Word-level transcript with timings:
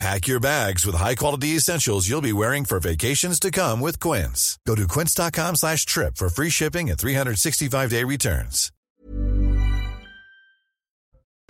Pack 0.00 0.26
your 0.26 0.40
bags 0.40 0.84
with 0.84 0.96
high-quality 0.96 1.56
essentials 1.56 2.08
you'll 2.08 2.20
be 2.20 2.32
wearing 2.32 2.64
for 2.64 2.80
vacations 2.80 3.38
to 3.40 3.50
come 3.50 3.80
with 3.80 4.00
Quince. 4.00 4.58
Go 4.66 4.74
to 4.74 4.86
quince.com 4.88 5.56
slash 5.56 5.86
trip 5.86 6.16
for 6.16 6.28
free 6.28 6.50
shipping 6.50 6.90
and 6.90 6.98
365-day 6.98 8.04
returns. 8.04 8.70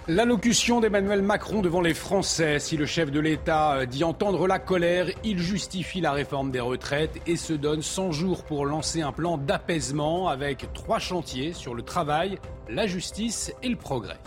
L'allocution 0.06 0.82
d'Emmanuel 0.82 1.22
Macron 1.22 1.62
devant 1.62 1.80
les 1.80 1.94
Français. 1.94 2.58
Si 2.58 2.76
le 2.76 2.84
chef 2.84 3.10
de 3.10 3.20
l'État 3.20 3.86
dit 3.86 4.04
entendre 4.04 4.46
la 4.46 4.58
colère, 4.58 5.06
il 5.24 5.38
justifie 5.38 6.02
la 6.02 6.12
réforme 6.12 6.50
des 6.50 6.60
retraites 6.60 7.22
et 7.26 7.36
se 7.36 7.54
donne 7.54 7.80
100 7.80 8.12
jours 8.12 8.44
pour 8.44 8.66
lancer 8.66 9.00
un 9.00 9.12
plan 9.12 9.38
d'apaisement 9.38 10.28
avec 10.28 10.70
trois 10.74 10.98
chantiers 10.98 11.54
sur 11.54 11.74
le 11.74 11.80
travail, 11.82 12.38
la 12.68 12.86
justice 12.86 13.50
et 13.62 13.70
le 13.70 13.76
progrès. 13.76 14.18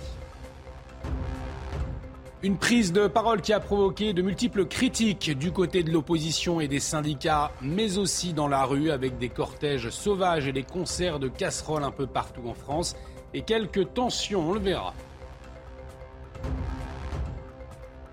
Une 2.44 2.58
prise 2.58 2.94
de 2.94 3.08
parole 3.08 3.42
qui 3.42 3.52
a 3.52 3.60
provoqué 3.60 4.14
de 4.14 4.22
multiples 4.22 4.68
critiques 4.68 5.36
du 5.36 5.52
côté 5.52 5.82
de 5.82 5.90
l'opposition 5.90 6.62
et 6.62 6.68
des 6.68 6.80
syndicats, 6.80 7.52
mais 7.64 7.98
aussi 7.98 8.34
dans 8.34 8.48
la 8.48 8.64
rue 8.64 8.92
avec 8.92 9.18
des 9.18 9.30
cortèges 9.30 9.90
sauvages 9.90 10.48
et 10.48 10.52
des 10.52 10.62
concerts 10.62 11.18
de 11.18 11.30
casseroles 11.30 11.84
un 11.84 11.90
peu 11.90 12.06
partout 12.06 12.48
en 12.48 12.54
France 12.54 12.96
et 13.34 13.42
quelques 13.42 13.92
tensions, 13.96 14.52
on 14.52 14.54
le 14.54 14.60
verra. 14.60 14.94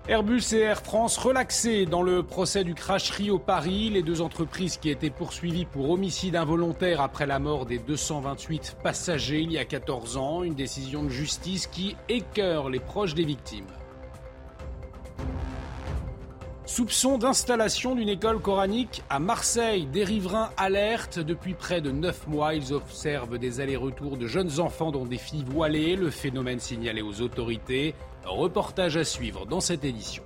Airbus 0.07 0.53
et 0.53 0.59
Air 0.61 0.81
France 0.81 1.19
relaxés 1.19 1.85
dans 1.85 2.01
le 2.01 2.23
procès 2.23 2.63
du 2.63 2.73
crash 2.73 3.11
Rio 3.11 3.37
Paris, 3.37 3.91
les 3.91 4.01
deux 4.01 4.21
entreprises 4.21 4.77
qui 4.77 4.89
étaient 4.89 5.11
poursuivies 5.11 5.65
pour 5.65 5.91
homicide 5.91 6.35
involontaire 6.35 6.99
après 6.99 7.27
la 7.27 7.37
mort 7.37 7.67
des 7.67 7.77
228 7.77 8.77
passagers 8.81 9.41
il 9.41 9.51
y 9.51 9.59
a 9.59 9.65
14 9.65 10.17
ans, 10.17 10.41
une 10.41 10.55
décision 10.55 11.03
de 11.03 11.09
justice 11.09 11.67
qui 11.67 11.95
écœure 12.09 12.71
les 12.71 12.79
proches 12.79 13.13
des 13.13 13.23
victimes. 13.23 13.67
Soupçon 16.67 17.19
d'installation 17.19 17.93
d'une 17.93 18.09
école 18.09 18.39
coranique 18.39 19.03
à 19.11 19.19
Marseille. 19.19 19.85
Des 19.85 20.03
riverains 20.03 20.49
alertent 20.57 21.19
depuis 21.19 21.53
près 21.53 21.79
de 21.79 21.91
9 21.91 22.27
mois. 22.27 22.55
Ils 22.55 22.73
observent 22.73 23.37
des 23.37 23.61
allers-retours 23.61 24.17
de 24.17 24.25
jeunes 24.25 24.59
enfants 24.59 24.91
dont 24.91 25.05
des 25.05 25.19
filles 25.19 25.45
voilées. 25.47 25.95
Le 25.95 26.09
phénomène 26.09 26.59
signalé 26.59 27.03
aux 27.03 27.21
autorités. 27.21 27.93
Reportage 28.25 28.97
à 28.97 29.03
suivre 29.03 29.45
dans 29.45 29.61
cette 29.61 29.85
édition. 29.85 30.23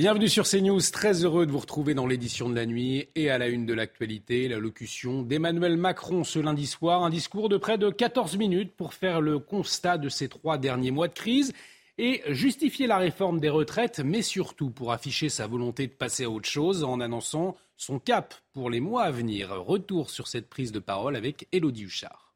Bienvenue 0.00 0.30
sur 0.30 0.48
CNews, 0.48 0.80
très 0.94 1.26
heureux 1.26 1.44
de 1.44 1.52
vous 1.52 1.58
retrouver 1.58 1.92
dans 1.92 2.06
l'édition 2.06 2.48
de 2.48 2.54
la 2.54 2.64
nuit 2.64 3.10
et 3.16 3.28
à 3.28 3.36
la 3.36 3.48
une 3.48 3.66
de 3.66 3.74
l'actualité, 3.74 4.48
l'allocution 4.48 5.20
d'Emmanuel 5.20 5.76
Macron 5.76 6.24
ce 6.24 6.38
lundi 6.38 6.66
soir, 6.66 7.04
un 7.04 7.10
discours 7.10 7.50
de 7.50 7.58
près 7.58 7.76
de 7.76 7.90
14 7.90 8.38
minutes 8.38 8.74
pour 8.74 8.94
faire 8.94 9.20
le 9.20 9.38
constat 9.38 9.98
de 9.98 10.08
ces 10.08 10.30
trois 10.30 10.56
derniers 10.56 10.90
mois 10.90 11.08
de 11.08 11.12
crise 11.12 11.52
et 11.98 12.22
justifier 12.28 12.86
la 12.86 12.96
réforme 12.96 13.40
des 13.40 13.50
retraites, 13.50 14.00
mais 14.00 14.22
surtout 14.22 14.70
pour 14.70 14.90
afficher 14.90 15.28
sa 15.28 15.46
volonté 15.46 15.86
de 15.86 15.92
passer 15.92 16.24
à 16.24 16.30
autre 16.30 16.48
chose 16.48 16.82
en 16.82 16.98
annonçant 17.00 17.54
son 17.76 17.98
cap 17.98 18.32
pour 18.54 18.70
les 18.70 18.80
mois 18.80 19.02
à 19.02 19.10
venir. 19.10 19.50
Retour 19.50 20.08
sur 20.08 20.28
cette 20.28 20.48
prise 20.48 20.72
de 20.72 20.78
parole 20.78 21.14
avec 21.14 21.46
Elodie 21.52 21.84
Huchard. 21.84 22.29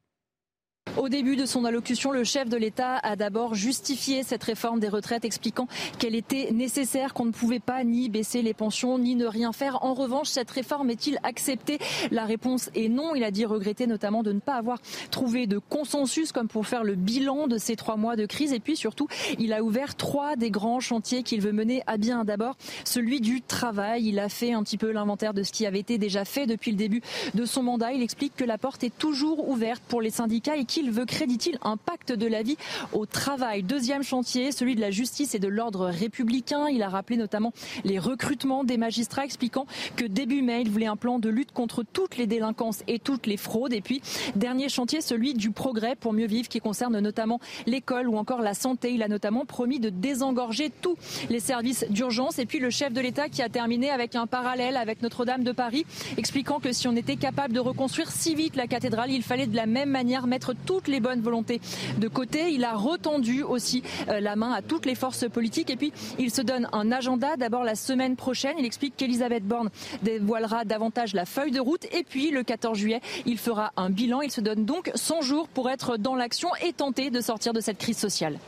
Au 0.97 1.09
début 1.09 1.34
de 1.34 1.44
son 1.44 1.65
allocution, 1.65 2.12
le 2.12 2.22
chef 2.22 2.49
de 2.49 2.56
l'État 2.56 2.99
a 2.99 3.16
d'abord 3.16 3.56
justifié 3.56 4.22
cette 4.22 4.44
réforme 4.44 4.78
des 4.78 4.88
retraites, 4.88 5.25
expliquant 5.25 5.66
qu'elle 5.99 6.15
était 6.15 6.53
nécessaire, 6.53 7.15
qu'on 7.15 7.25
ne 7.25 7.32
pouvait 7.32 7.59
pas 7.59 7.82
ni 7.82 8.09
baisser 8.09 8.43
les 8.43 8.55
pensions, 8.55 8.97
ni 8.97 9.16
ne 9.16 9.27
rien 9.27 9.53
faire. 9.53 9.83
En 9.83 9.94
revanche, 9.94 10.28
cette 10.28 10.53
réforme 10.53 10.91
est-il 10.91 11.19
acceptée? 11.25 11.78
La 12.12 12.25
réponse 12.25 12.71
est 12.77 12.88
non. 12.88 13.16
Il 13.16 13.25
a 13.25 13.33
dit 13.33 13.44
regretter 13.44 13.88
notamment 13.88 14.22
de 14.22 14.31
ne 14.31 14.38
pas 14.38 14.54
avoir 14.54 14.78
trouvé 15.10 15.49
de 15.49 15.59
consensus 15.59 16.31
comme 16.31 16.47
pour 16.47 16.69
faire 16.69 16.84
le 16.84 16.94
bilan 16.94 17.49
de 17.49 17.59
ces 17.59 17.75
trois 17.75 17.97
mois 17.97 18.15
de 18.15 18.25
crise. 18.25 18.53
Et 18.53 18.60
puis 18.60 18.77
surtout, 18.77 19.09
il 19.41 19.53
a 19.53 19.65
ouvert 19.65 19.97
trois 19.97 20.37
des 20.37 20.53
grands 20.53 20.78
chantiers 20.78 21.25
qu'il 21.25 21.41
veut 21.41 21.53
mener 21.53 21.83
à 21.88 21.97
bien. 21.97 22.25
D'abord, 22.25 22.56
celui 22.84 23.21
du 23.21 23.43
travail. 23.43 24.06
Il 24.06 24.21
a 24.21 24.28
fait 24.28 24.53
un 24.53 24.62
petit 24.62 24.78
peu 24.78 24.93
l'inventaire 24.93 25.34
de 25.34 25.43
ce 25.43 25.50
qui 25.50 25.66
avait 25.66 25.81
été 25.81 25.99
déjà 25.99 26.25
fait 26.25 26.47
depuis 26.47 26.71
le 26.71 26.77
début 26.77 27.03
de 27.34 27.44
son 27.44 27.65
mandat. 27.65 27.93
Il 27.93 28.03
explique 28.03 28.37
que 28.37 28.44
la 28.44 28.59
porte 28.59 28.84
est 28.84 28.97
toujours 28.97 29.49
ouverte 29.49 29.83
pour 29.88 30.00
les 30.00 30.10
syndicats 30.10 30.56
et 30.56 30.65
qu'il 30.65 30.84
il 30.84 30.84
veut, 30.91 31.05
crédit-il, 31.05 31.59
un 31.62 31.77
pacte 31.77 32.12
de 32.12 32.27
la 32.27 32.43
vie 32.43 32.56
au 32.93 33.06
travail? 33.06 33.62
Deuxième 33.62 34.03
chantier, 34.03 34.53
celui 34.53 34.75
de 34.75 34.81
la 34.81 34.91
justice 34.91 35.34
et 35.34 35.39
de 35.39 35.49
l'ordre 35.49 35.87
républicain. 35.87 36.69
Il 36.69 36.83
a 36.83 36.89
rappelé 36.89 37.17
notamment 37.17 37.53
les 37.84 37.99
recrutements 37.99 38.65
des 38.65 38.77
magistrats, 38.77 39.25
expliquant 39.25 39.67
que 39.97 40.05
début 40.05 40.43
mai, 40.43 40.62
il 40.62 40.71
voulait 40.71 40.87
un 40.87 40.97
plan 40.97 41.19
de 41.19 41.28
lutte 41.28 41.53
contre 41.53 41.83
toutes 41.83 42.17
les 42.17 42.27
délinquances 42.27 42.83
et 42.89 42.99
toutes 42.99 43.27
les 43.27 43.37
fraudes. 43.37 43.72
Et 43.72 43.81
puis, 43.81 44.03
dernier 44.37 44.69
chantier, 44.69 45.00
celui 45.00 45.34
du 45.34 45.50
progrès 45.50 45.97
pour 45.97 46.12
mieux 46.12 46.27
vivre, 46.27 46.49
qui 46.49 46.61
concerne 46.61 46.99
notamment 46.99 47.41
l'école 47.66 48.09
ou 48.09 48.16
encore 48.16 48.41
la 48.41 48.55
santé. 48.55 48.93
Il 48.93 49.03
a 49.03 49.09
notamment 49.09 49.45
promis 49.45 49.81
de 49.81 49.91
désengorger 49.91 50.71
tous 50.81 50.97
les 51.31 51.41
services 51.41 51.84
d'urgence. 51.91 52.39
Et 52.39 52.47
puis, 52.47 52.59
le 52.59 52.71
chef 52.71 52.93
de 52.93 53.01
l'État 53.01 53.28
qui 53.28 53.43
a 53.43 53.49
terminé 53.49 53.91
avec 53.91 54.15
un 54.15 54.27
parallèle 54.27 54.77
avec 54.77 55.03
Notre-Dame 55.03 55.45
de 55.45 55.53
Paris, 55.53 55.87
expliquant 56.16 56.61
que 56.61 56.72
si 56.72 56.89
on 56.89 56.97
était 56.97 57.16
capable 57.16 57.55
de 57.55 57.61
reconstruire 57.61 58.11
si 58.11 58.34
vite 58.34 58.56
la 58.56 58.66
cathédrale, 58.66 59.11
il 59.11 59.22
fallait 59.22 59.47
de 59.47 59.56
la 59.56 59.66
même 59.66 59.91
manière 59.91 60.27
mettre 60.27 60.55
tout 60.55 60.73
toutes 60.74 60.88
les 60.88 60.98
bonnes 60.98 61.20
volontés 61.20 61.60
de 61.98 62.08
côté. 62.08 62.50
Il 62.50 62.64
a 62.64 62.74
retendu 62.74 63.44
aussi 63.44 63.84
euh, 64.08 64.18
la 64.18 64.34
main 64.34 64.50
à 64.50 64.60
toutes 64.60 64.86
les 64.86 64.96
forces 64.96 65.28
politiques 65.28 65.70
et 65.70 65.76
puis 65.76 65.92
il 66.18 66.32
se 66.32 66.42
donne 66.42 66.68
un 66.72 66.90
agenda. 66.90 67.36
D'abord 67.36 67.62
la 67.62 67.76
semaine 67.76 68.16
prochaine, 68.16 68.56
il 68.58 68.64
explique 68.64 68.96
qu'Elisabeth 68.96 69.44
Borne 69.44 69.70
dévoilera 70.02 70.64
davantage 70.64 71.14
la 71.14 71.26
feuille 71.26 71.52
de 71.52 71.60
route 71.60 71.86
et 71.92 72.02
puis 72.02 72.32
le 72.32 72.42
14 72.42 72.76
juillet, 72.76 73.00
il 73.24 73.38
fera 73.38 73.70
un 73.76 73.88
bilan. 73.88 74.20
Il 74.20 74.32
se 74.32 74.40
donne 74.40 74.64
donc 74.64 74.90
100 74.96 75.22
jours 75.22 75.46
pour 75.46 75.70
être 75.70 75.96
dans 75.96 76.16
l'action 76.16 76.48
et 76.60 76.72
tenter 76.72 77.10
de 77.10 77.20
sortir 77.20 77.52
de 77.52 77.60
cette 77.60 77.78
crise 77.78 77.98
sociale. 77.98 78.41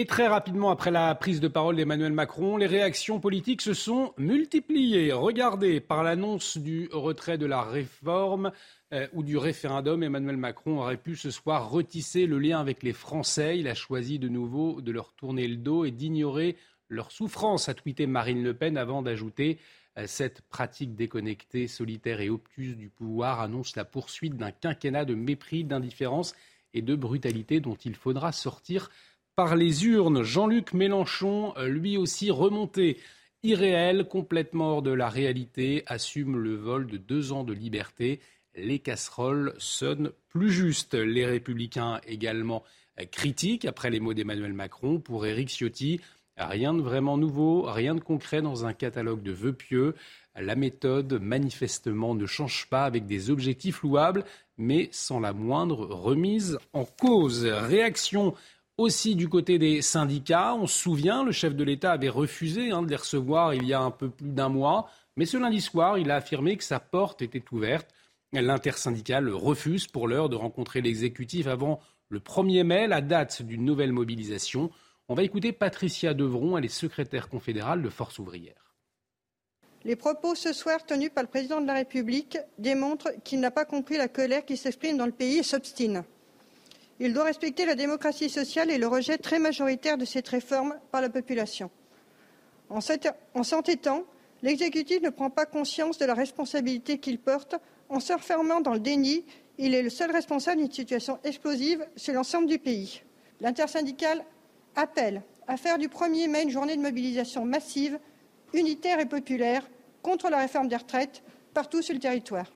Et 0.00 0.06
très 0.06 0.28
rapidement, 0.28 0.70
après 0.70 0.92
la 0.92 1.12
prise 1.16 1.40
de 1.40 1.48
parole 1.48 1.74
d'Emmanuel 1.74 2.12
Macron, 2.12 2.56
les 2.56 2.68
réactions 2.68 3.18
politiques 3.18 3.62
se 3.62 3.74
sont 3.74 4.14
multipliées. 4.16 5.12
Regardez, 5.12 5.80
par 5.80 6.04
l'annonce 6.04 6.56
du 6.56 6.88
retrait 6.92 7.36
de 7.36 7.46
la 7.46 7.62
réforme, 7.62 8.52
euh, 8.92 9.08
ou 9.12 9.24
du 9.24 9.36
référendum, 9.36 10.04
Emmanuel 10.04 10.36
Macron 10.36 10.78
aurait 10.78 10.98
pu 10.98 11.16
ce 11.16 11.32
soir 11.32 11.68
retisser 11.68 12.26
le 12.26 12.38
lien 12.38 12.60
avec 12.60 12.84
les 12.84 12.92
Français. 12.92 13.58
Il 13.58 13.66
a 13.66 13.74
choisi 13.74 14.20
de 14.20 14.28
nouveau 14.28 14.80
de 14.80 14.92
leur 14.92 15.14
tourner 15.14 15.48
le 15.48 15.56
dos 15.56 15.84
et 15.84 15.90
d'ignorer 15.90 16.54
leur 16.88 17.10
souffrance, 17.10 17.68
a 17.68 17.74
tweeté 17.74 18.06
Marine 18.06 18.44
Le 18.44 18.54
Pen 18.54 18.78
avant 18.78 19.02
d'ajouter 19.02 19.58
euh, 19.98 20.04
cette 20.06 20.42
pratique 20.42 20.94
déconnectée, 20.94 21.66
solitaire 21.66 22.20
et 22.20 22.30
obtuse 22.30 22.76
du 22.76 22.88
pouvoir 22.88 23.40
annonce 23.40 23.74
la 23.74 23.84
poursuite 23.84 24.36
d'un 24.36 24.52
quinquennat 24.52 25.04
de 25.04 25.16
mépris, 25.16 25.64
d'indifférence 25.64 26.36
et 26.72 26.82
de 26.82 26.94
brutalité 26.94 27.58
dont 27.58 27.74
il 27.74 27.96
faudra 27.96 28.30
sortir 28.30 28.90
par 29.38 29.54
les 29.54 29.86
urnes. 29.86 30.24
Jean-Luc 30.24 30.72
Mélenchon, 30.72 31.54
euh, 31.58 31.68
lui 31.68 31.96
aussi 31.96 32.32
remonté, 32.32 32.96
irréel, 33.44 34.08
complètement 34.08 34.72
hors 34.72 34.82
de 34.82 34.90
la 34.90 35.08
réalité, 35.08 35.84
assume 35.86 36.36
le 36.38 36.56
vol 36.56 36.88
de 36.88 36.96
deux 36.96 37.30
ans 37.30 37.44
de 37.44 37.52
liberté 37.52 38.18
les 38.56 38.80
casseroles 38.80 39.54
sonnent 39.58 40.10
plus 40.28 40.50
justes. 40.50 40.94
Les 40.94 41.24
républicains 41.24 42.00
également 42.04 42.64
critiques 43.12 43.64
après 43.64 43.90
les 43.90 44.00
mots 44.00 44.12
d'Emmanuel 44.12 44.54
Macron. 44.54 44.98
Pour 44.98 45.24
Éric 45.24 45.50
Ciotti, 45.50 46.00
rien 46.36 46.74
de 46.74 46.82
vraiment 46.82 47.16
nouveau, 47.16 47.62
rien 47.62 47.94
de 47.94 48.00
concret 48.00 48.42
dans 48.42 48.66
un 48.66 48.72
catalogue 48.72 49.22
de 49.22 49.30
vœux 49.30 49.52
pieux. 49.52 49.94
La 50.34 50.56
méthode, 50.56 51.20
manifestement, 51.22 52.16
ne 52.16 52.26
change 52.26 52.66
pas 52.68 52.86
avec 52.86 53.06
des 53.06 53.30
objectifs 53.30 53.82
louables, 53.82 54.24
mais 54.56 54.88
sans 54.90 55.20
la 55.20 55.32
moindre 55.32 55.86
remise 55.86 56.58
en 56.72 56.84
cause. 56.84 57.44
Réaction 57.44 58.34
aussi 58.78 59.16
du 59.16 59.28
côté 59.28 59.58
des 59.58 59.82
syndicats. 59.82 60.54
On 60.54 60.66
se 60.66 60.78
souvient, 60.78 61.24
le 61.24 61.32
chef 61.32 61.54
de 61.54 61.64
l'État 61.64 61.92
avait 61.92 62.08
refusé 62.08 62.70
hein, 62.70 62.82
de 62.82 62.88
les 62.88 62.96
recevoir 62.96 63.52
il 63.52 63.66
y 63.66 63.74
a 63.74 63.80
un 63.80 63.90
peu 63.90 64.08
plus 64.08 64.28
d'un 64.28 64.48
mois. 64.48 64.88
Mais 65.16 65.26
ce 65.26 65.36
lundi 65.36 65.60
soir, 65.60 65.98
il 65.98 66.10
a 66.10 66.16
affirmé 66.16 66.56
que 66.56 66.64
sa 66.64 66.80
porte 66.80 67.20
était 67.20 67.44
ouverte. 67.52 67.92
L'intersyndicale 68.32 69.28
refuse 69.30 69.86
pour 69.86 70.06
l'heure 70.06 70.28
de 70.28 70.36
rencontrer 70.36 70.80
l'exécutif 70.80 71.46
avant 71.48 71.80
le 72.08 72.20
1er 72.20 72.62
mai, 72.62 72.86
la 72.86 73.00
date 73.00 73.42
d'une 73.42 73.64
nouvelle 73.64 73.92
mobilisation. 73.92 74.70
On 75.08 75.14
va 75.14 75.24
écouter 75.24 75.52
Patricia 75.52 76.14
Devron, 76.14 76.56
elle 76.56 76.64
est 76.64 76.68
secrétaire 76.68 77.28
confédérale 77.28 77.82
de 77.82 77.88
Force 77.88 78.18
ouvrière. 78.18 78.76
Les 79.84 79.96
propos 79.96 80.34
ce 80.34 80.52
soir 80.52 80.84
tenus 80.84 81.10
par 81.14 81.24
le 81.24 81.28
président 81.28 81.60
de 81.60 81.66
la 81.66 81.74
République 81.74 82.38
démontrent 82.58 83.10
qu'il 83.24 83.40
n'a 83.40 83.50
pas 83.50 83.64
compris 83.64 83.96
la 83.96 84.08
colère 84.08 84.44
qui 84.44 84.56
s'exprime 84.56 84.96
dans 84.96 85.06
le 85.06 85.12
pays 85.12 85.38
et 85.38 85.42
s'obstine. 85.42 86.04
Il 87.00 87.12
doit 87.12 87.24
respecter 87.24 87.64
la 87.64 87.76
démocratie 87.76 88.28
sociale 88.28 88.70
et 88.70 88.78
le 88.78 88.88
rejet 88.88 89.18
très 89.18 89.38
majoritaire 89.38 89.98
de 89.98 90.04
cette 90.04 90.28
réforme 90.28 90.76
par 90.90 91.00
la 91.00 91.08
population. 91.08 91.70
En 92.70 92.80
s'entêtant, 93.42 94.02
l'exécutif 94.42 95.00
ne 95.00 95.10
prend 95.10 95.30
pas 95.30 95.46
conscience 95.46 95.98
de 95.98 96.06
la 96.06 96.14
responsabilité 96.14 96.98
qu'il 96.98 97.18
porte 97.18 97.54
en 97.88 98.00
se 98.00 98.12
refermant 98.12 98.60
dans 98.60 98.74
le 98.74 98.80
déni. 98.80 99.24
Il 99.58 99.74
est 99.74 99.82
le 99.82 99.90
seul 99.90 100.10
responsable 100.10 100.60
d'une 100.60 100.72
situation 100.72 101.18
explosive 101.22 101.86
sur 101.96 102.14
l'ensemble 102.14 102.46
du 102.46 102.58
pays. 102.58 103.02
L'intersyndicale 103.40 104.24
appelle 104.74 105.22
à 105.46 105.56
faire 105.56 105.78
du 105.78 105.88
1er 105.88 106.28
mai 106.28 106.42
une 106.42 106.50
journée 106.50 106.76
de 106.76 106.82
mobilisation 106.82 107.44
massive, 107.44 107.98
unitaire 108.52 109.00
et 109.00 109.06
populaire 109.06 109.68
contre 110.02 110.30
la 110.30 110.38
réforme 110.38 110.68
des 110.68 110.76
retraites 110.76 111.22
partout 111.54 111.80
sur 111.80 111.94
le 111.94 112.00
territoire. 112.00 112.46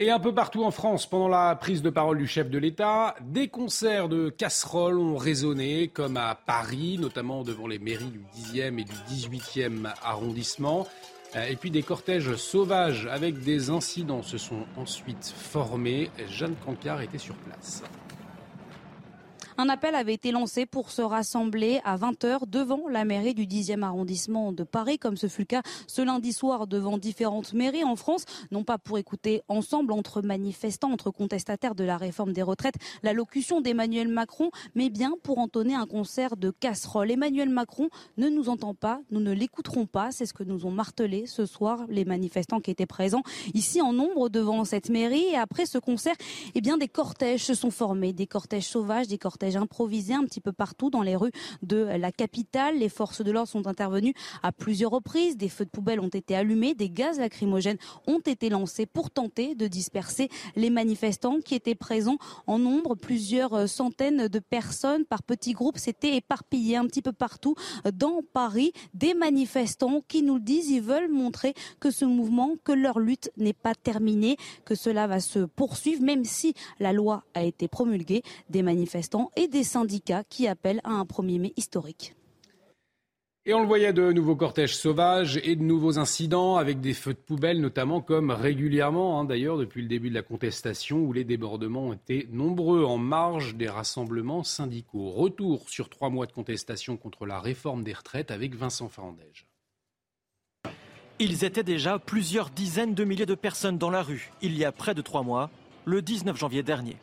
Et 0.00 0.10
un 0.10 0.18
peu 0.18 0.34
partout 0.34 0.64
en 0.64 0.72
France, 0.72 1.06
pendant 1.06 1.28
la 1.28 1.54
prise 1.54 1.80
de 1.80 1.88
parole 1.88 2.18
du 2.18 2.26
chef 2.26 2.50
de 2.50 2.58
l'État, 2.58 3.14
des 3.20 3.46
concerts 3.46 4.08
de 4.08 4.28
casseroles 4.28 4.98
ont 4.98 5.16
résonné, 5.16 5.86
comme 5.86 6.16
à 6.16 6.34
Paris, 6.34 6.98
notamment 6.98 7.44
devant 7.44 7.68
les 7.68 7.78
mairies 7.78 8.10
du 8.10 8.24
10e 8.36 8.80
et 8.80 8.84
du 8.84 8.92
18e 9.08 9.94
arrondissement. 10.02 10.88
Euh, 11.36 11.46
et 11.46 11.54
puis 11.54 11.70
des 11.70 11.84
cortèges 11.84 12.34
sauvages 12.34 13.06
avec 13.06 13.38
des 13.38 13.70
incidents 13.70 14.24
se 14.24 14.36
sont 14.36 14.66
ensuite 14.76 15.32
formés. 15.36 16.10
Jeanne 16.28 16.56
Cancard 16.64 17.00
était 17.00 17.18
sur 17.18 17.36
place. 17.36 17.84
Un 19.56 19.68
appel 19.68 19.94
avait 19.94 20.14
été 20.14 20.32
lancé 20.32 20.66
pour 20.66 20.90
se 20.90 21.00
rassembler 21.00 21.80
à 21.84 21.96
20h 21.96 22.48
devant 22.48 22.88
la 22.88 23.04
mairie 23.04 23.34
du 23.34 23.46
10e 23.46 23.82
arrondissement 23.82 24.50
de 24.50 24.64
Paris, 24.64 24.98
comme 24.98 25.16
ce 25.16 25.28
fut 25.28 25.42
le 25.42 25.46
cas 25.46 25.62
ce 25.86 26.02
lundi 26.02 26.32
soir 26.32 26.66
devant 26.66 26.98
différentes 26.98 27.52
mairies 27.52 27.84
en 27.84 27.94
France, 27.94 28.24
non 28.50 28.64
pas 28.64 28.78
pour 28.78 28.98
écouter 28.98 29.42
ensemble 29.46 29.92
entre 29.92 30.22
manifestants, 30.22 30.90
entre 30.90 31.12
contestataires 31.12 31.76
de 31.76 31.84
la 31.84 31.96
réforme 31.96 32.32
des 32.32 32.42
retraites, 32.42 32.74
l'allocution 33.04 33.60
d'Emmanuel 33.60 34.08
Macron, 34.08 34.50
mais 34.74 34.90
bien 34.90 35.12
pour 35.22 35.38
entonner 35.38 35.76
un 35.76 35.86
concert 35.86 36.36
de 36.36 36.50
casseroles. 36.50 37.12
Emmanuel 37.12 37.48
Macron 37.48 37.90
ne 38.16 38.28
nous 38.28 38.48
entend 38.48 38.74
pas, 38.74 39.02
nous 39.12 39.20
ne 39.20 39.30
l'écouterons 39.30 39.86
pas, 39.86 40.10
c'est 40.10 40.26
ce 40.26 40.34
que 40.34 40.42
nous 40.42 40.66
ont 40.66 40.72
martelé 40.72 41.26
ce 41.26 41.46
soir 41.46 41.84
les 41.88 42.04
manifestants 42.04 42.58
qui 42.58 42.72
étaient 42.72 42.86
présents 42.86 43.22
ici 43.54 43.80
en 43.80 43.92
nombre 43.92 44.30
devant 44.30 44.64
cette 44.64 44.90
mairie. 44.90 45.26
Et 45.30 45.36
après 45.36 45.64
ce 45.66 45.78
concert, 45.78 46.16
eh 46.56 46.60
bien 46.60 46.76
des 46.76 46.88
cortèges 46.88 47.44
se 47.44 47.54
sont 47.54 47.70
formés, 47.70 48.12
des 48.12 48.26
cortèges 48.26 48.66
sauvages, 48.66 49.06
des 49.06 49.18
cortèges 49.18 49.43
improvisé 49.56 50.14
un 50.14 50.24
petit 50.24 50.40
peu 50.40 50.52
partout 50.52 50.90
dans 50.90 51.02
les 51.02 51.16
rues 51.16 51.32
de 51.62 51.76
la 51.76 52.12
capitale. 52.12 52.78
Les 52.78 52.88
forces 52.88 53.22
de 53.22 53.30
l'ordre 53.30 53.48
sont 53.48 53.66
intervenues 53.66 54.14
à 54.42 54.52
plusieurs 54.52 54.90
reprises. 54.90 55.36
Des 55.36 55.48
feux 55.48 55.64
de 55.64 55.70
poubelle 55.70 56.00
ont 56.00 56.08
été 56.08 56.34
allumés, 56.34 56.74
des 56.74 56.90
gaz 56.90 57.18
lacrymogènes 57.18 57.78
ont 58.06 58.20
été 58.20 58.48
lancés 58.48 58.86
pour 58.86 59.10
tenter 59.10 59.54
de 59.54 59.66
disperser 59.66 60.28
les 60.56 60.70
manifestants 60.70 61.40
qui 61.40 61.54
étaient 61.54 61.74
présents 61.74 62.18
en 62.46 62.58
nombre. 62.58 62.94
Plusieurs 62.94 63.68
centaines 63.68 64.28
de 64.28 64.38
personnes 64.38 65.04
par 65.04 65.22
petits 65.22 65.52
groupes 65.52 65.78
s'étaient 65.78 66.16
éparpillées 66.16 66.76
un 66.76 66.86
petit 66.86 67.02
peu 67.02 67.12
partout 67.12 67.54
dans 67.92 68.20
Paris. 68.32 68.72
Des 68.94 69.14
manifestants 69.14 70.02
qui 70.06 70.22
nous 70.22 70.34
le 70.34 70.40
disent, 70.40 70.70
ils 70.70 70.82
veulent 70.82 71.10
montrer 71.10 71.54
que 71.80 71.90
ce 71.90 72.04
mouvement, 72.04 72.54
que 72.64 72.72
leur 72.72 72.98
lutte 72.98 73.30
n'est 73.36 73.52
pas 73.52 73.74
terminée, 73.74 74.36
que 74.64 74.74
cela 74.74 75.06
va 75.06 75.20
se 75.20 75.40
poursuivre, 75.40 76.02
même 76.02 76.24
si 76.24 76.54
la 76.80 76.92
loi 76.92 77.24
a 77.34 77.42
été 77.42 77.68
promulguée. 77.68 78.22
Des 78.50 78.62
manifestants 78.62 79.30
et 79.36 79.48
des 79.48 79.64
syndicats 79.64 80.24
qui 80.24 80.48
appellent 80.48 80.80
à 80.84 80.90
un 80.90 81.04
1er 81.04 81.40
mai 81.40 81.52
historique. 81.56 82.14
Et 83.46 83.52
on 83.52 83.60
le 83.60 83.66
voyait 83.66 83.92
de 83.92 84.10
nouveaux 84.10 84.36
cortèges 84.36 84.74
sauvages 84.74 85.38
et 85.44 85.54
de 85.54 85.62
nouveaux 85.62 85.98
incidents 85.98 86.56
avec 86.56 86.80
des 86.80 86.94
feux 86.94 87.12
de 87.12 87.18
poubelle 87.18 87.60
notamment 87.60 88.00
comme 88.00 88.30
régulièrement 88.30 89.20
hein, 89.20 89.26
d'ailleurs 89.26 89.58
depuis 89.58 89.82
le 89.82 89.88
début 89.88 90.08
de 90.08 90.14
la 90.14 90.22
contestation 90.22 91.00
où 91.00 91.12
les 91.12 91.24
débordements 91.24 91.92
étaient 91.92 92.26
nombreux 92.32 92.84
en 92.84 92.96
marge 92.96 93.54
des 93.54 93.68
rassemblements 93.68 94.44
syndicaux. 94.44 95.10
Retour 95.10 95.68
sur 95.68 95.90
trois 95.90 96.08
mois 96.08 96.24
de 96.24 96.32
contestation 96.32 96.96
contre 96.96 97.26
la 97.26 97.38
réforme 97.38 97.84
des 97.84 97.92
retraites 97.92 98.30
avec 98.30 98.54
Vincent 98.54 98.88
Farandège. 98.88 99.46
Ils 101.18 101.44
étaient 101.44 101.62
déjà 101.62 101.98
plusieurs 101.98 102.48
dizaines 102.48 102.94
de 102.94 103.04
milliers 103.04 103.26
de 103.26 103.34
personnes 103.34 103.76
dans 103.76 103.90
la 103.90 104.02
rue 104.02 104.32
il 104.40 104.56
y 104.56 104.64
a 104.64 104.72
près 104.72 104.94
de 104.94 105.02
trois 105.02 105.22
mois, 105.22 105.50
le 105.84 106.00
19 106.00 106.34
janvier 106.34 106.62
dernier. 106.62 106.96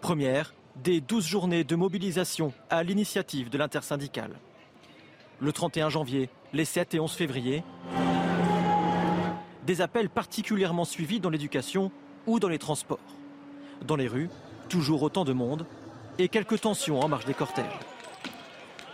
Première, 0.00 0.54
des 0.76 1.00
12 1.00 1.26
journées 1.26 1.64
de 1.64 1.76
mobilisation 1.76 2.52
à 2.70 2.82
l'initiative 2.82 3.50
de 3.50 3.58
l'intersyndicale. 3.58 4.38
Le 5.40 5.52
31 5.52 5.88
janvier, 5.88 6.30
les 6.52 6.64
7 6.64 6.94
et 6.94 7.00
11 7.00 7.12
février, 7.12 7.62
des 9.66 9.80
appels 9.80 10.08
particulièrement 10.08 10.84
suivis 10.84 11.20
dans 11.20 11.30
l'éducation 11.30 11.90
ou 12.26 12.40
dans 12.40 12.48
les 12.48 12.58
transports. 12.58 12.98
Dans 13.86 13.96
les 13.96 14.08
rues, 14.08 14.30
toujours 14.68 15.02
autant 15.02 15.24
de 15.24 15.32
monde 15.32 15.66
et 16.18 16.28
quelques 16.28 16.60
tensions 16.60 17.00
en 17.00 17.08
marge 17.08 17.24
des 17.24 17.34
cortèges. 17.34 17.78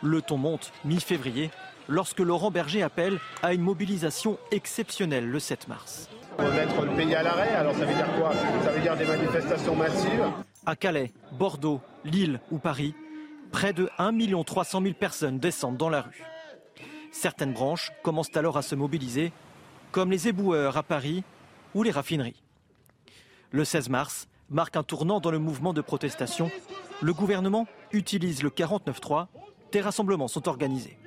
Le 0.03 0.23
ton 0.23 0.37
monte 0.37 0.73
mi-février 0.85 1.51
lorsque 1.89 2.21
Laurent 2.21 2.51
Berger 2.51 2.83
appelle 2.83 3.19
à 3.43 3.55
une 3.55 3.63
mobilisation 3.63 4.39
exceptionnelle 4.51 5.29
le 5.29 5.41
7 5.41 5.69
mars. 5.69 6.09
On 6.39 6.45
va 6.45 6.51
mettre 6.51 6.83
le 6.83 6.97
pays 6.97 7.15
à 7.15 7.23
l'arrêt, 7.23 7.51
alors 7.51 7.75
ça 7.75 7.85
veut 7.85 7.95
dire 7.95 8.15
quoi? 8.17 8.33
Ça 8.63 8.71
veut 8.71 8.81
dire 8.81 8.97
des 8.97 9.05
manifestations 9.05 9.75
massives 9.75 10.25
à 10.69 10.77
Calais, 10.77 11.13
Bordeaux, 11.33 11.81
Lille 12.05 12.41
ou 12.51 12.59
Paris, 12.59 12.95
près 13.51 13.73
de 13.73 13.89
1 13.99 14.13
300 14.45 14.83
000 14.83 14.95
personnes 14.95 15.39
descendent 15.39 15.79
dans 15.79 15.89
la 15.89 16.03
rue. 16.03 16.23
Certaines 17.11 17.55
branches 17.55 17.91
commencent 18.03 18.37
alors 18.37 18.59
à 18.59 18.63
se 18.63 18.75
mobiliser, 18.75 19.33
comme 19.93 20.11
les 20.11 20.29
éboueurs 20.29 20.77
à 20.77 20.83
Paris 20.83 21.25
ou 21.75 21.83
les 21.83 21.91
raffineries. 21.91 22.43
Le 23.51 23.65
16 23.65 23.89
mars 23.89 24.29
marque 24.51 24.77
un 24.77 24.83
tournant 24.83 25.21
dans 25.21 25.31
le 25.31 25.39
mouvement 25.39 25.73
de 25.73 25.81
protestation. 25.81 26.51
Le 27.01 27.15
gouvernement 27.15 27.67
utilise 27.93 28.43
le 28.43 28.51
49-3. 28.51 29.27
Des 29.73 29.81
rassemblements 29.81 30.29
sont 30.29 30.49
organisés. 30.49 30.99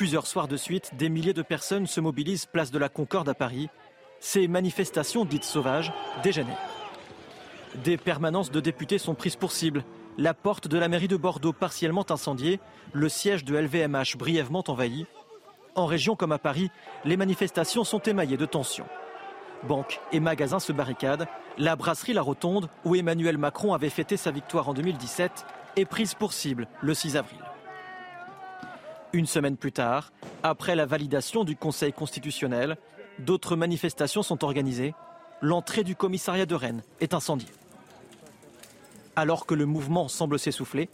Plusieurs 0.00 0.26
soirs 0.26 0.48
de 0.48 0.56
suite, 0.56 0.92
des 0.96 1.10
milliers 1.10 1.34
de 1.34 1.42
personnes 1.42 1.86
se 1.86 2.00
mobilisent 2.00 2.46
place 2.46 2.70
de 2.70 2.78
la 2.78 2.88
Concorde 2.88 3.28
à 3.28 3.34
Paris. 3.34 3.68
Ces 4.18 4.48
manifestations 4.48 5.26
dites 5.26 5.44
sauvages 5.44 5.92
dégénèrent. 6.22 6.56
Des 7.84 7.98
permanences 7.98 8.50
de 8.50 8.60
députés 8.60 8.96
sont 8.96 9.14
prises 9.14 9.36
pour 9.36 9.52
cible. 9.52 9.84
La 10.16 10.32
porte 10.32 10.68
de 10.68 10.78
la 10.78 10.88
mairie 10.88 11.06
de 11.06 11.18
Bordeaux 11.18 11.52
partiellement 11.52 12.10
incendiée, 12.10 12.60
le 12.94 13.10
siège 13.10 13.44
de 13.44 13.54
LVMH 13.54 14.16
brièvement 14.16 14.64
envahi. 14.68 15.04
En 15.74 15.84
région 15.84 16.16
comme 16.16 16.32
à 16.32 16.38
Paris, 16.38 16.70
les 17.04 17.18
manifestations 17.18 17.84
sont 17.84 18.00
émaillées 18.00 18.38
de 18.38 18.46
tensions. 18.46 18.88
Banques 19.64 20.00
et 20.12 20.20
magasins 20.20 20.60
se 20.60 20.72
barricadent. 20.72 21.28
La 21.58 21.76
brasserie 21.76 22.14
La 22.14 22.22
Rotonde, 22.22 22.70
où 22.86 22.96
Emmanuel 22.96 23.36
Macron 23.36 23.74
avait 23.74 23.90
fêté 23.90 24.16
sa 24.16 24.30
victoire 24.30 24.70
en 24.70 24.72
2017, 24.72 25.44
est 25.76 25.84
prise 25.84 26.14
pour 26.14 26.32
cible 26.32 26.68
le 26.80 26.94
6 26.94 27.18
avril. 27.18 27.40
Une 29.12 29.26
semaine 29.26 29.56
plus 29.56 29.72
tard, 29.72 30.12
après 30.44 30.76
la 30.76 30.86
validation 30.86 31.42
du 31.42 31.56
Conseil 31.56 31.92
constitutionnel, 31.92 32.76
d'autres 33.18 33.56
manifestations 33.56 34.22
sont 34.22 34.44
organisées. 34.44 34.94
L'entrée 35.40 35.82
du 35.82 35.96
commissariat 35.96 36.46
de 36.46 36.54
Rennes 36.54 36.82
est 37.00 37.12
incendiée. 37.12 37.48
Alors 39.16 39.46
que 39.46 39.54
le 39.54 39.66
mouvement 39.66 40.06
semble 40.06 40.38
s'essouffler, 40.38 40.88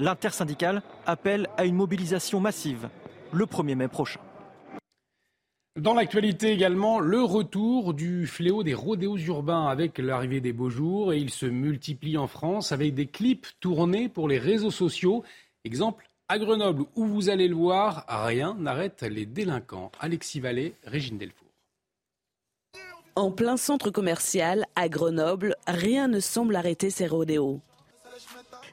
l'intersyndicale 0.00 0.82
appelle 1.06 1.48
à 1.56 1.64
une 1.64 1.76
mobilisation 1.76 2.40
massive 2.40 2.88
le 3.32 3.46
1er 3.46 3.76
mai 3.76 3.86
prochain. 3.86 4.20
Dans 5.78 5.94
l'actualité 5.94 6.50
également, 6.50 6.98
le 6.98 7.22
retour 7.22 7.94
du 7.94 8.26
fléau 8.26 8.64
des 8.64 8.74
rodéos 8.74 9.16
urbains 9.16 9.66
avec 9.66 9.98
l'arrivée 9.98 10.40
des 10.40 10.52
beaux 10.52 10.70
jours 10.70 11.12
et 11.12 11.18
il 11.18 11.30
se 11.30 11.46
multiplie 11.46 12.18
en 12.18 12.26
France 12.26 12.72
avec 12.72 12.94
des 12.94 13.06
clips 13.06 13.46
tournés 13.60 14.08
pour 14.08 14.26
les 14.26 14.38
réseaux 14.38 14.72
sociaux. 14.72 15.22
Exemple 15.64 16.09
à 16.30 16.38
Grenoble 16.38 16.84
où 16.94 17.06
vous 17.06 17.28
allez 17.28 17.48
le 17.48 17.56
voir, 17.56 18.04
rien 18.08 18.54
n'arrête 18.56 19.02
les 19.02 19.26
délinquants. 19.26 19.90
Alexis 19.98 20.38
Vallée, 20.38 20.76
Régine 20.84 21.18
Delfour. 21.18 21.48
En 23.16 23.32
plein 23.32 23.56
centre 23.56 23.90
commercial, 23.90 24.64
à 24.76 24.88
Grenoble, 24.88 25.56
rien 25.66 26.06
ne 26.06 26.20
semble 26.20 26.54
arrêter 26.54 26.88
ces 26.90 27.08
rodéos. 27.08 27.60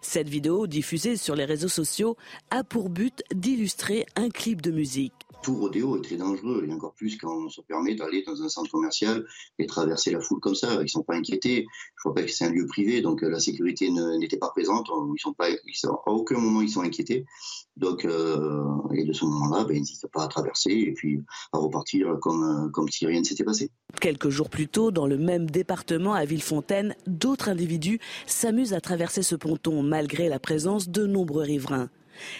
Cette 0.01 0.29
vidéo, 0.29 0.67
diffusée 0.67 1.17
sur 1.17 1.35
les 1.35 1.45
réseaux 1.45 1.67
sociaux, 1.67 2.15
a 2.51 2.63
pour 2.63 2.89
but 2.89 3.23
d'illustrer 3.33 4.05
un 4.15 4.29
clip 4.29 4.61
de 4.61 4.69
musique 4.69 5.26
tout 5.47 5.55
rodéo 5.55 5.95
est 5.95 6.01
très 6.01 6.17
dangereux, 6.17 6.65
et 6.67 6.73
encore 6.73 6.93
plus 6.93 7.17
quand 7.17 7.45
on 7.45 7.47
se 7.47 7.61
permet 7.61 7.95
d'aller 7.95 8.21
dans 8.27 8.43
un 8.43 8.49
centre 8.49 8.69
commercial 8.69 9.25
et 9.59 9.65
traverser 9.65 10.11
la 10.11 10.19
foule 10.19 10.41
comme 10.41 10.55
ça. 10.55 10.73
Ils 10.73 10.81
ne 10.81 10.87
sont 10.87 11.03
pas 11.03 11.15
inquiétés. 11.15 11.65
Je 11.95 12.09
rappelle 12.09 12.25
que 12.25 12.31
c'est 12.33 12.43
un 12.43 12.49
lieu 12.49 12.67
privé, 12.67 12.99
donc 12.99 13.23
euh, 13.23 13.29
la 13.29 13.39
sécurité 13.39 13.89
n'était 14.19 14.35
pas 14.35 14.49
présente. 14.49 14.89
Ils 14.89 15.21
sont 15.21 15.31
pas, 15.31 15.47
à 15.47 16.11
aucun 16.11 16.37
moment 16.37 16.61
ils 16.61 16.69
sont 16.69 16.81
inquiétés. 16.81 17.23
Donc, 17.77 18.03
euh, 18.03 18.61
et 18.93 19.05
de 19.05 19.13
ce 19.13 19.23
moment-là, 19.23 19.63
ben, 19.63 19.77
ils 19.77 19.79
n'hésitent 19.79 20.11
pas 20.11 20.25
à 20.25 20.27
traverser 20.27 20.71
et 20.71 20.91
puis 20.91 21.23
à 21.53 21.59
repartir 21.59 22.09
euh, 22.09 22.17
comme 22.17 22.89
si 22.89 23.05
rien 23.05 23.21
ne 23.21 23.25
s'était 23.25 23.45
passé. 23.45 23.71
Quelques 24.01 24.29
jours 24.29 24.49
plus 24.49 24.67
tôt, 24.67 24.91
dans 24.91 25.07
le 25.07 25.17
même 25.17 25.49
département 25.49 26.13
à 26.13 26.25
Villefontaine, 26.25 26.93
d'autres 27.05 27.47
individus 27.47 28.01
s'amusent 28.25 28.73
à 28.73 28.81
traverser 28.81 29.23
ce 29.23 29.35
ponton 29.35 29.81
malgré 29.81 30.27
la 30.27 30.39
présence 30.39 30.89
de 30.89 31.05
nombreux 31.05 31.43
riverains. 31.43 31.89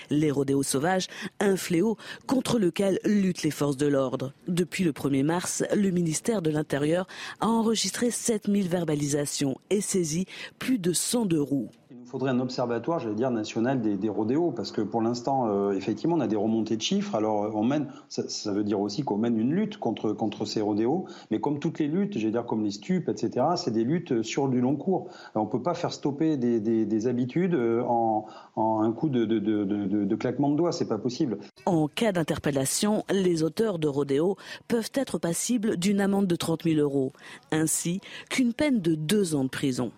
Les 0.10 0.32
rodéos 0.32 0.64
sauvages, 0.64 1.08
un 1.40 1.56
fléau 1.56 1.98
contre 2.26 2.60
lequel 2.60 3.00
luttent 3.04 3.44
les 3.44 3.52
forces 3.52 3.78
de 3.78 3.88
l'ordre. 3.88 4.34
Depuis 4.48 4.84
le 4.84 4.92
1er 4.92 5.24
mars, 5.24 5.64
le 5.76 5.92
ministère 5.92 6.42
de 6.42 6.50
l'Intérieur 6.50 7.08
a 7.40 7.48
enregistré 7.48 8.12
7000 8.12 8.68
verbalisations 8.68 9.58
et 9.70 9.82
saisi 9.82 10.26
plus 10.60 10.80
de 10.80 10.94
102 10.94 11.42
roues. 11.42 11.70
Il 12.08 12.12
faudrait 12.12 12.32
un 12.32 12.40
observatoire, 12.40 13.00
j'allais 13.00 13.16
dire, 13.16 13.32
national 13.32 13.82
des, 13.82 14.08
rodéos, 14.08 14.52
parce 14.52 14.72
que 14.72 14.80
pour 14.80 15.02
l'instant, 15.02 15.50
euh, 15.50 15.74
effectivement, 15.74 16.16
on 16.16 16.22
a 16.22 16.28
des 16.28 16.38
remontées 16.38 16.78
de 16.78 16.82
chiffres. 16.82 17.16
Alors, 17.16 17.44
euh, 17.44 17.52
on 17.54 17.66
mène, 17.66 17.90
ça, 18.08 18.54
veut 18.54 18.64
dire 18.64 18.80
aussi 18.80 19.04
qu'on 19.04 19.18
mène 19.18 19.38
une 19.38 19.52
lutte 19.52 19.76
contre, 19.76 20.14
contre 20.14 20.46
ces 20.46 20.62
rodéos, 20.62 21.04
mais 21.32 21.42
comme 21.42 21.60
toutes 21.60 21.80
les 21.80 21.90
luttes, 21.90 22.18
j'allais 22.18 22.32
dire 22.32 22.46
comme 22.46 22.64
les 22.64 22.72
stupes, 22.72 23.10
etc., 23.10 23.48
c'est 23.58 23.72
des 23.72 23.84
luttes 23.84 24.22
sur 24.22 24.48
du 24.48 24.62
long 24.62 24.78
cours. 24.78 25.10
on 25.36 25.42
ne 25.42 25.50
peut 25.50 25.62
pas 25.62 25.74
faire 25.74 25.92
stopper 25.92 26.38
des, 26.38 26.62
des, 26.62 27.08
habitudes 27.08 27.56
euh, 27.56 27.84
en, 27.84 28.26
en, 28.56 28.80
un 28.84 28.94
coup 28.94 29.10
de, 29.10 29.26
de, 29.26 29.40
de, 29.40 29.66
de 29.66 30.16
claquement 30.16 30.50
de 30.50 30.56
doigts, 30.56 30.72
c'est 30.72 30.88
pas 30.88 31.00
possible. 31.00 31.40
En 31.66 31.90
cas 31.90 32.14
d'interpellation, 32.14 33.04
les 33.10 33.44
auteurs 33.44 33.80
de 33.80 33.90
rodéos 33.90 34.38
peuvent 34.70 34.92
être 34.94 35.18
passibles 35.18 35.76
d'une 35.76 36.00
amende 36.00 36.28
de 36.28 36.38
30 36.38 36.64
000 36.64 36.80
euros, 36.80 37.12
ainsi 37.52 38.00
qu'une 38.30 38.54
peine 38.54 38.80
de 38.80 38.96
deux 38.96 39.36
ans 39.36 39.44
de 39.44 39.50
prison. 39.50 39.92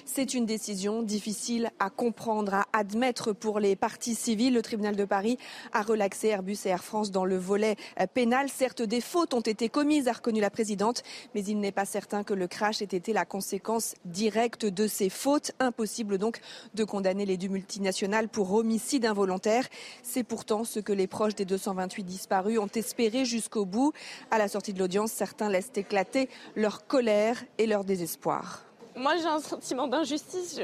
C'est 0.05 0.33
une 0.33 0.45
décision 0.45 1.03
difficile 1.03 1.69
à 1.79 1.89
comprendre, 1.89 2.53
à 2.53 2.65
admettre 2.73 3.33
pour 3.33 3.59
les 3.59 3.75
parties 3.75 4.15
civiles. 4.15 4.53
Le 4.53 4.61
tribunal 4.61 4.95
de 4.95 5.05
Paris 5.05 5.37
a 5.73 5.81
relaxé 5.81 6.29
Airbus 6.29 6.57
et 6.65 6.69
Air 6.69 6.83
France 6.83 7.11
dans 7.11 7.25
le 7.25 7.37
volet 7.37 7.75
euh, 7.99 8.07
pénal. 8.07 8.49
Certes, 8.49 8.81
des 8.81 9.01
fautes 9.01 9.33
ont 9.33 9.41
été 9.41 9.69
commises, 9.69 10.07
a 10.07 10.13
reconnu 10.13 10.41
la 10.41 10.49
présidente, 10.49 11.03
mais 11.35 11.43
il 11.43 11.59
n'est 11.59 11.71
pas 11.71 11.85
certain 11.85 12.23
que 12.23 12.33
le 12.33 12.47
crash 12.47 12.81
ait 12.81 12.85
été 12.85 13.13
la 13.13 13.25
conséquence 13.25 13.95
directe 14.05 14.65
de 14.65 14.87
ces 14.87 15.09
fautes. 15.09 15.51
Impossible 15.59 16.17
donc 16.17 16.39
de 16.73 16.83
condamner 16.83 17.25
les 17.25 17.37
deux 17.37 17.47
multinationales 17.47 18.29
pour 18.29 18.53
homicide 18.53 19.05
involontaire. 19.05 19.67
C'est 20.03 20.23
pourtant 20.23 20.63
ce 20.63 20.79
que 20.79 20.93
les 20.93 21.07
proches 21.07 21.35
des 21.35 21.45
228 21.45 22.03
disparus 22.03 22.59
ont 22.59 22.67
espéré 22.67 23.25
jusqu'au 23.25 23.65
bout. 23.65 23.93
À 24.31 24.37
la 24.37 24.47
sortie 24.47 24.73
de 24.73 24.79
l'audience, 24.79 25.11
certains 25.11 25.49
laissent 25.49 25.71
éclater 25.75 26.29
leur 26.55 26.87
colère 26.87 27.43
et 27.57 27.67
leur 27.67 27.83
désespoir. 27.83 28.70
Moi, 28.95 29.15
j'ai 29.17 29.27
un 29.27 29.39
sentiment 29.39 29.87
d'injustice. 29.87 30.59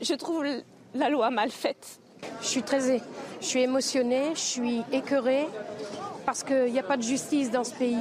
Je, 0.00 0.14
trouve 0.14 0.44
la 0.94 1.08
loi 1.08 1.30
mal 1.30 1.50
faite. 1.50 1.98
Je 2.40 2.46
suis 2.46 2.62
très, 2.62 3.00
je 3.40 3.44
suis 3.44 3.60
émotionnée, 3.60 4.30
je 4.34 4.40
suis 4.40 4.82
écœurée 4.92 5.46
parce 6.24 6.42
qu'il 6.42 6.72
n'y 6.72 6.78
a 6.78 6.82
pas 6.82 6.96
de 6.96 7.02
justice 7.02 7.50
dans 7.50 7.64
ce 7.64 7.74
pays. 7.74 7.96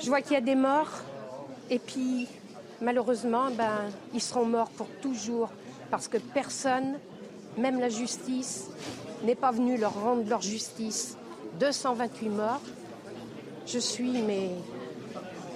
Je 0.00 0.06
vois 0.06 0.22
qu'il 0.22 0.32
y 0.32 0.36
a 0.36 0.40
des 0.40 0.54
morts 0.54 1.00
et 1.70 1.78
puis 1.78 2.28
malheureusement, 2.80 3.50
ben, 3.50 3.90
ils 4.14 4.22
seront 4.22 4.46
morts 4.46 4.70
pour 4.70 4.86
toujours 5.00 5.50
parce 5.90 6.08
que 6.08 6.18
personne, 6.18 6.98
même 7.58 7.80
la 7.80 7.88
justice, 7.88 8.70
n'est 9.24 9.34
pas 9.34 9.50
venu 9.50 9.76
leur 9.76 9.94
rendre 9.94 10.28
leur 10.28 10.40
justice. 10.40 11.16
228 11.60 12.28
morts. 12.30 12.60
Je 13.66 13.78
suis 13.78 14.22
mais 14.22 14.50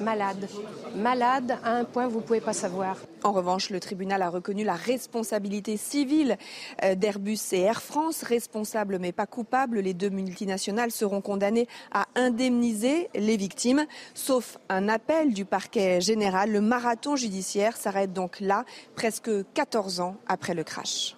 malade. 0.01 0.49
Malade 0.95 1.59
à 1.65 1.73
un 1.73 1.85
point 1.85 2.09
vous 2.09 2.19
ne 2.19 2.25
pouvez 2.25 2.41
pas 2.41 2.53
savoir. 2.53 2.97
En 3.23 3.33
revanche, 3.33 3.71
le 3.71 3.81
tribunal 3.81 4.23
a 4.23 4.31
reconnu 4.31 4.65
la 4.65 4.75
responsabilité 4.75 5.77
civile 5.77 6.37
euh, 6.85 6.95
d'Airbus 6.95 7.39
et 7.53 7.61
Air 7.61 7.83
France. 7.83 8.23
Responsables 8.23 8.99
mais 8.99 9.13
pas 9.13 9.27
coupables, 9.27 9.81
les 9.81 9.95
deux 9.95 10.11
multinationales 10.11 10.91
seront 10.91 11.21
condamnées 11.21 11.69
à 11.93 12.07
indemniser 12.15 13.09
les 13.15 13.37
victimes. 13.37 13.87
Sauf 14.15 14.59
un 14.69 14.89
appel 14.89 15.33
du 15.33 15.45
parquet 15.45 16.01
général, 16.01 16.53
le 16.53 16.61
marathon 16.61 17.17
judiciaire 17.17 17.77
s'arrête 17.77 18.13
donc 18.13 18.41
là, 18.41 18.65
presque 18.95 19.31
14 19.55 20.01
ans 20.01 20.17
après 20.29 20.55
le 20.55 20.65
crash. 20.65 21.17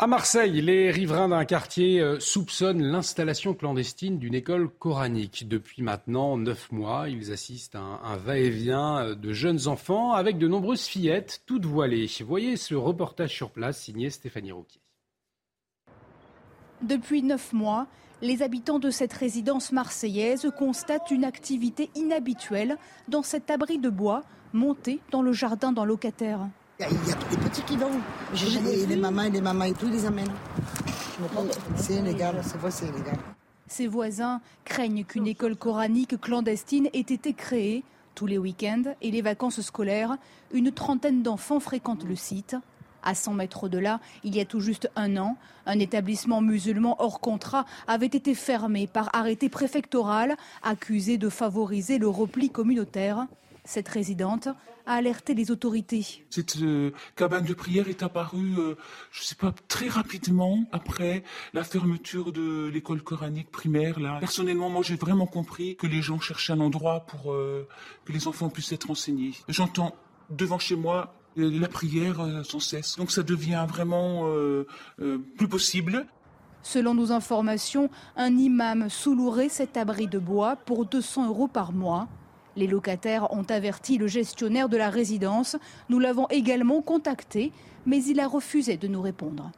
À 0.00 0.06
Marseille, 0.06 0.60
les 0.60 0.92
riverains 0.92 1.30
d'un 1.30 1.44
quartier 1.44 2.00
euh, 2.00 2.20
soupçonnent 2.20 2.84
l'installation 2.84 3.52
clandestine 3.52 4.20
d'une 4.20 4.36
école 4.36 4.68
coranique. 4.68 5.48
Depuis 5.48 5.82
maintenant 5.82 6.36
neuf 6.36 6.70
mois, 6.70 7.08
ils 7.08 7.32
assistent 7.32 7.74
à 7.74 7.80
un, 7.80 8.16
va-et-vient 8.16 8.98
euh, 8.98 9.14
de 9.16 9.32
jeunes 9.32 9.66
enfants 9.66 10.12
avec 10.12 10.38
de 10.38 10.46
nombreuses 10.46 10.84
fillettes, 10.84 11.42
toutes 11.46 11.66
voilées. 11.66 12.06
Voyez 12.24 12.56
ce 12.56 12.76
reportage 12.76 13.34
sur 13.34 13.50
place 13.50 13.80
signé 13.80 14.08
Stéphanie 14.08 14.52
Rouquier. 14.52 14.80
Depuis 16.80 17.24
neuf 17.24 17.52
mois, 17.52 17.88
les 18.22 18.42
habitants 18.42 18.78
de 18.78 18.90
cette 18.90 19.12
résidence 19.12 19.72
marseillaise 19.72 20.48
constatent 20.56 21.10
une 21.10 21.24
activité 21.24 21.90
inhabituelle 21.96 22.76
dans 23.08 23.24
cet 23.24 23.50
abri 23.50 23.78
de 23.78 23.90
bois 23.90 24.22
monté 24.52 25.00
dans 25.10 25.22
le 25.22 25.32
jardin 25.32 25.72
d'un 25.72 25.84
locataire. 25.84 26.48
Il 26.80 26.84
y, 26.84 27.10
a, 27.10 27.16
des 27.28 27.36
petits 27.38 27.62
qui 27.62 27.76
vont. 27.76 27.90
Les, 28.32 28.86
les, 28.86 28.94
mamans 28.94 29.24
et 29.24 29.30
les 29.30 29.40
mamans 29.40 29.64
et 29.64 29.72
tout, 29.72 29.86
ils 29.86 29.94
les 29.94 30.06
amènent. 30.06 30.30
C'est 31.74 31.94
illégal, 31.94 32.36
c'est 32.44 32.56
vrai, 32.56 32.70
c'est 32.70 32.86
illégal. 32.86 33.18
Ses 33.66 33.88
voisins 33.88 34.40
craignent 34.64 35.04
qu'une 35.04 35.26
école 35.26 35.56
coranique 35.56 36.20
clandestine 36.20 36.86
ait 36.92 37.00
été 37.00 37.32
créée. 37.32 37.82
Tous 38.14 38.26
les 38.26 38.38
week-ends 38.38 38.94
et 39.02 39.10
les 39.10 39.22
vacances 39.22 39.60
scolaires, 39.60 40.18
une 40.52 40.70
trentaine 40.70 41.24
d'enfants 41.24 41.58
fréquentent 41.58 42.04
le 42.04 42.14
site. 42.14 42.54
À 43.02 43.16
100 43.16 43.34
mètres 43.34 43.68
de 43.68 43.78
là, 43.78 43.98
il 44.22 44.36
y 44.36 44.40
a 44.40 44.44
tout 44.44 44.60
juste 44.60 44.88
un 44.94 45.16
an, 45.16 45.36
un 45.66 45.80
établissement 45.80 46.40
musulman 46.40 46.94
hors 47.00 47.18
contrat 47.18 47.64
avait 47.88 48.06
été 48.06 48.36
fermé 48.36 48.86
par 48.86 49.10
arrêté 49.16 49.48
préfectoral, 49.48 50.36
accusé 50.62 51.18
de 51.18 51.28
favoriser 51.28 51.98
le 51.98 52.08
repli 52.08 52.50
communautaire. 52.50 53.26
Cette 53.64 53.88
résidente 53.88 54.48
a 54.88 54.94
alerté 54.94 55.34
les 55.34 55.50
autorités. 55.50 56.24
Cette 56.30 56.56
euh, 56.62 56.92
cabane 57.14 57.44
de 57.44 57.54
prière 57.54 57.88
est 57.88 58.02
apparue, 58.02 58.54
euh, 58.58 58.74
je 59.12 59.22
ne 59.22 59.26
sais 59.26 59.34
pas, 59.34 59.52
très 59.68 59.88
rapidement 59.88 60.64
après 60.72 61.22
la 61.52 61.62
fermeture 61.62 62.32
de 62.32 62.68
l'école 62.68 63.02
coranique 63.02 63.50
primaire. 63.50 64.00
Là. 64.00 64.16
Personnellement, 64.18 64.70
moi, 64.70 64.82
j'ai 64.82 64.96
vraiment 64.96 65.26
compris 65.26 65.76
que 65.76 65.86
les 65.86 66.00
gens 66.00 66.18
cherchaient 66.18 66.54
un 66.54 66.60
endroit 66.60 67.00
pour 67.00 67.32
euh, 67.32 67.68
que 68.06 68.12
les 68.12 68.26
enfants 68.26 68.48
puissent 68.48 68.72
être 68.72 68.90
enseignés. 68.90 69.34
J'entends 69.48 69.94
devant 70.30 70.58
chez 70.58 70.74
moi 70.76 71.14
la 71.36 71.68
prière 71.68 72.44
sans 72.44 72.58
cesse. 72.58 72.96
Donc 72.96 73.12
ça 73.12 73.22
devient 73.22 73.64
vraiment 73.68 74.24
plus 75.36 75.46
possible. 75.46 76.04
Selon 76.62 76.94
nos 76.94 77.12
informations, 77.12 77.90
un 78.16 78.36
imam 78.36 78.88
sous-louerait 78.88 79.48
cet 79.48 79.76
abri 79.76 80.08
de 80.08 80.18
bois 80.18 80.56
pour 80.56 80.84
200 80.84 81.28
euros 81.28 81.46
par 81.46 81.72
mois. 81.72 82.08
Les 82.58 82.66
locataires 82.66 83.32
ont 83.32 83.44
averti 83.44 83.98
le 83.98 84.08
gestionnaire 84.08 84.68
de 84.68 84.76
la 84.76 84.90
résidence. 84.90 85.56
Nous 85.88 86.00
l'avons 86.00 86.26
également 86.28 86.82
contacté, 86.82 87.52
mais 87.86 88.02
il 88.02 88.18
a 88.18 88.26
refusé 88.26 88.76
de 88.76 88.88
nous 88.88 89.00
répondre. 89.00 89.52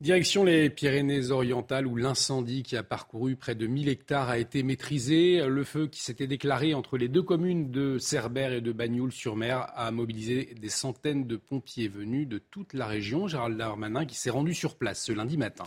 Direction 0.00 0.44
les 0.44 0.70
Pyrénées-Orientales 0.70 1.88
où 1.88 1.96
l'incendie 1.96 2.62
qui 2.62 2.76
a 2.76 2.84
parcouru 2.84 3.34
près 3.34 3.56
de 3.56 3.66
1000 3.66 3.88
hectares 3.88 4.28
a 4.28 4.38
été 4.38 4.62
maîtrisé. 4.62 5.44
Le 5.44 5.64
feu 5.64 5.88
qui 5.88 6.00
s'était 6.00 6.28
déclaré 6.28 6.74
entre 6.74 6.96
les 6.96 7.08
deux 7.08 7.24
communes 7.24 7.72
de 7.72 7.98
Cerbère 7.98 8.52
et 8.52 8.60
de 8.60 8.70
Bagnoul-sur-Mer 8.70 9.66
a 9.74 9.90
mobilisé 9.90 10.54
des 10.60 10.68
centaines 10.68 11.26
de 11.26 11.36
pompiers 11.36 11.88
venus 11.88 12.28
de 12.28 12.38
toute 12.38 12.72
la 12.72 12.86
région. 12.86 13.26
Gérald 13.26 13.58
Darmanin 13.58 14.04
qui 14.04 14.14
s'est 14.14 14.30
rendu 14.30 14.54
sur 14.54 14.76
place 14.76 15.02
ce 15.02 15.10
lundi 15.10 15.36
matin. 15.36 15.64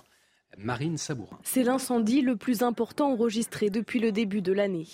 Marine 0.57 0.97
Sabourin. 0.97 1.39
C'est 1.43 1.63
l'incendie 1.63 2.21
le 2.21 2.35
plus 2.35 2.63
important 2.63 3.11
enregistré 3.11 3.69
depuis 3.69 3.99
le 3.99 4.11
début 4.11 4.41
de 4.41 4.51
l'année. 4.51 4.87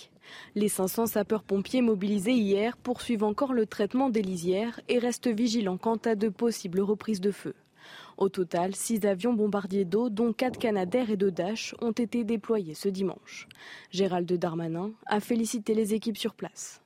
Les 0.55 0.69
500 0.69 1.07
sapeurs-pompiers 1.07 1.81
mobilisés 1.81 2.33
hier 2.33 2.77
poursuivent 2.77 3.23
encore 3.23 3.53
le 3.53 3.65
traitement 3.65 4.09
des 4.09 4.21
lisières 4.21 4.79
et 4.89 4.99
restent 4.99 5.27
vigilants 5.27 5.77
quant 5.77 5.99
à 6.05 6.15
de 6.15 6.29
possibles 6.29 6.81
reprises 6.81 7.21
de 7.21 7.31
feu. 7.31 7.55
Au 8.17 8.29
total, 8.29 8.75
6 8.75 9.05
avions 9.05 9.33
bombardiers 9.33 9.85
d'eau, 9.85 10.09
dont 10.09 10.33
4 10.33 10.57
Canadair 10.57 11.09
et 11.09 11.17
2 11.17 11.31
Dash, 11.31 11.75
ont 11.81 11.91
été 11.91 12.23
déployés 12.23 12.73
ce 12.73 12.89
dimanche. 12.89 13.47
Gérald 13.91 14.31
Darmanin 14.31 14.91
a 15.05 15.19
félicité 15.19 15.73
les 15.73 15.93
équipes 15.93 16.17
sur 16.17 16.33
place. 16.33 16.81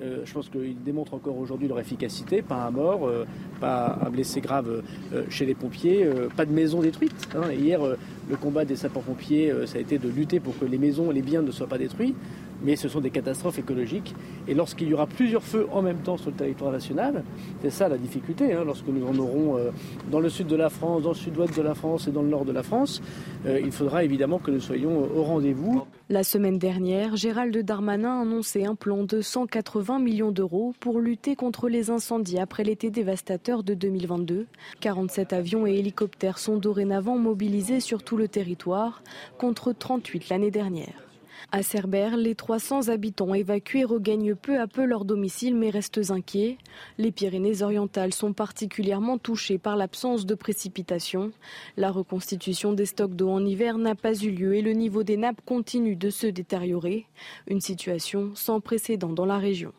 Euh, 0.00 0.22
je 0.24 0.32
pense 0.32 0.48
qu'ils 0.48 0.80
démontrent 0.82 1.14
encore 1.14 1.36
aujourd'hui 1.38 1.66
leur 1.66 1.80
efficacité, 1.80 2.42
pas 2.42 2.66
un 2.66 2.70
mort, 2.70 3.06
euh, 3.06 3.26
pas 3.60 3.98
un 4.04 4.10
blessé 4.10 4.40
grave 4.40 4.82
euh, 5.12 5.24
chez 5.28 5.44
les 5.44 5.54
pompiers, 5.54 6.08
pas 6.36 6.46
de 6.46 6.52
maison 6.52 6.80
détruite. 6.80 7.28
Hein. 7.34 7.52
Hier, 7.52 7.80
Le 8.28 8.36
combat 8.36 8.64
des 8.66 8.76
sapeurs-pompiers, 8.76 9.52
ça 9.64 9.78
a 9.78 9.80
été 9.80 9.98
de 9.98 10.08
lutter 10.08 10.38
pour 10.38 10.58
que 10.58 10.66
les 10.66 10.76
maisons, 10.76 11.10
les 11.10 11.22
biens 11.22 11.40
ne 11.40 11.50
soient 11.50 11.66
pas 11.66 11.78
détruits 11.78 12.14
mais 12.62 12.76
ce 12.76 12.88
sont 12.88 13.00
des 13.00 13.10
catastrophes 13.10 13.58
écologiques. 13.58 14.14
Et 14.46 14.54
lorsqu'il 14.54 14.88
y 14.88 14.94
aura 14.94 15.06
plusieurs 15.06 15.42
feux 15.42 15.66
en 15.72 15.82
même 15.82 15.98
temps 15.98 16.16
sur 16.16 16.30
le 16.30 16.36
territoire 16.36 16.72
national, 16.72 17.24
c'est 17.62 17.70
ça 17.70 17.88
la 17.88 17.98
difficulté, 17.98 18.52
hein, 18.52 18.62
lorsque 18.64 18.86
nous 18.88 19.06
en 19.06 19.16
aurons 19.18 19.56
euh, 19.56 19.70
dans 20.10 20.20
le 20.20 20.28
sud 20.28 20.46
de 20.46 20.56
la 20.56 20.70
France, 20.70 21.02
dans 21.02 21.10
le 21.10 21.14
sud-ouest 21.14 21.56
de 21.56 21.62
la 21.62 21.74
France 21.74 22.08
et 22.08 22.10
dans 22.10 22.22
le 22.22 22.28
nord 22.28 22.44
de 22.44 22.52
la 22.52 22.62
France, 22.62 23.02
euh, 23.46 23.60
il 23.60 23.72
faudra 23.72 24.04
évidemment 24.04 24.38
que 24.38 24.50
nous 24.50 24.60
soyons 24.60 25.04
euh, 25.04 25.18
au 25.18 25.22
rendez-vous. 25.22 25.82
La 26.08 26.24
semaine 26.24 26.58
dernière, 26.58 27.16
Gérald 27.16 27.56
Darmanin 27.58 28.18
a 28.18 28.22
annoncé 28.22 28.64
un 28.64 28.74
plan 28.74 29.04
de 29.04 29.20
180 29.20 29.98
millions 29.98 30.32
d'euros 30.32 30.74
pour 30.80 31.00
lutter 31.00 31.36
contre 31.36 31.68
les 31.68 31.90
incendies 31.90 32.38
après 32.38 32.64
l'été 32.64 32.90
dévastateur 32.90 33.62
de 33.62 33.74
2022. 33.74 34.46
47 34.80 35.32
avions 35.32 35.66
et 35.66 35.74
hélicoptères 35.74 36.38
sont 36.38 36.56
dorénavant 36.56 37.18
mobilisés 37.18 37.80
sur 37.80 38.02
tout 38.02 38.16
le 38.16 38.28
territoire, 38.28 39.02
contre 39.38 39.72
38 39.72 40.30
l'année 40.30 40.50
dernière. 40.50 41.07
À 41.50 41.62
Cerbère, 41.62 42.18
les 42.18 42.34
300 42.34 42.88
habitants 42.88 43.32
évacués 43.32 43.84
regagnent 43.84 44.34
peu 44.34 44.60
à 44.60 44.66
peu 44.66 44.84
leur 44.84 45.06
domicile 45.06 45.56
mais 45.56 45.70
restent 45.70 46.10
inquiets. 46.10 46.58
Les 46.98 47.10
Pyrénées-Orientales 47.10 48.12
sont 48.12 48.34
particulièrement 48.34 49.16
touchées 49.16 49.56
par 49.56 49.74
l'absence 49.74 50.26
de 50.26 50.34
précipitations. 50.34 51.32
La 51.78 51.90
reconstitution 51.90 52.74
des 52.74 52.84
stocks 52.84 53.14
d'eau 53.14 53.30
en 53.30 53.46
hiver 53.46 53.78
n'a 53.78 53.94
pas 53.94 54.14
eu 54.14 54.30
lieu 54.30 54.56
et 54.56 54.62
le 54.62 54.72
niveau 54.72 55.04
des 55.04 55.16
nappes 55.16 55.40
continue 55.46 55.96
de 55.96 56.10
se 56.10 56.26
détériorer. 56.26 57.06
Une 57.46 57.62
situation 57.62 58.32
sans 58.34 58.60
précédent 58.60 59.14
dans 59.14 59.24
la 59.24 59.38
région. 59.38 59.72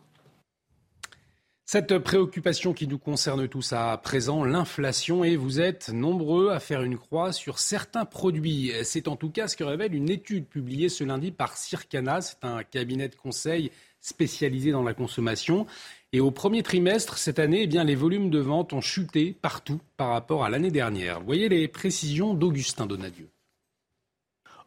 Cette 1.71 1.99
préoccupation 1.99 2.73
qui 2.73 2.87
nous 2.87 2.97
concerne 2.97 3.47
tous 3.47 3.73
à 3.73 3.95
présent, 3.97 4.43
l'inflation, 4.43 5.23
et 5.23 5.35
vous 5.35 5.61
êtes 5.61 5.89
nombreux 5.89 6.49
à 6.49 6.59
faire 6.59 6.81
une 6.81 6.97
croix 6.97 7.31
sur 7.31 7.59
certains 7.59 8.05
produits. 8.05 8.71
C'est 8.83 9.07
en 9.07 9.15
tout 9.15 9.29
cas 9.29 9.47
ce 9.47 9.55
que 9.55 9.63
révèle 9.63 9.93
une 9.93 10.09
étude 10.09 10.47
publiée 10.47 10.89
ce 10.89 11.03
lundi 11.03 11.29
par 11.29 11.55
Circana. 11.57 12.21
C'est 12.21 12.43
un 12.43 12.63
cabinet 12.63 13.07
de 13.07 13.13
conseil 13.13 13.69
spécialisé 14.01 14.71
dans 14.71 14.81
la 14.81 14.95
consommation. 14.95 15.67
Et 16.11 16.19
au 16.19 16.31
premier 16.31 16.63
trimestre 16.63 17.19
cette 17.19 17.37
année, 17.37 17.69
eh 17.71 17.83
les 17.83 17.93
volumes 17.93 18.31
de 18.31 18.39
vente 18.39 18.73
ont 18.73 18.81
chuté 18.81 19.37
partout 19.39 19.79
par 19.95 20.09
rapport 20.09 20.43
à 20.43 20.49
l'année 20.49 20.71
dernière. 20.71 21.21
Voyez 21.21 21.49
les 21.49 21.67
précisions 21.67 22.33
d'Augustin 22.33 22.87
Donadieu. 22.87 23.29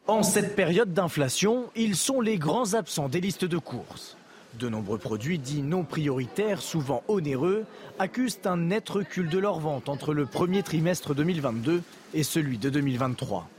En 0.07 0.23
cette 0.23 0.55
période 0.55 0.93
d'inflation, 0.93 1.69
ils 1.75 1.97
sont 1.97 2.21
les 2.21 2.37
grands 2.37 2.75
absents 2.75 3.09
des 3.09 3.19
listes 3.19 3.43
de 3.43 3.57
courses. 3.57 4.15
De 4.59 4.69
nombreux 4.69 4.99
produits 4.99 5.39
dits 5.39 5.63
non 5.63 5.83
prioritaires, 5.83 6.61
souvent 6.61 7.03
onéreux, 7.07 7.65
accusent 7.97 8.39
un 8.45 8.57
net 8.57 8.87
recul 8.87 9.27
de 9.27 9.39
leur 9.39 9.59
vente 9.59 9.89
entre 9.89 10.13
le 10.13 10.27
premier 10.27 10.61
trimestre 10.61 11.15
2022 11.15 11.81
et 12.13 12.23
celui 12.23 12.59
de 12.59 12.69
2023. 12.69 13.49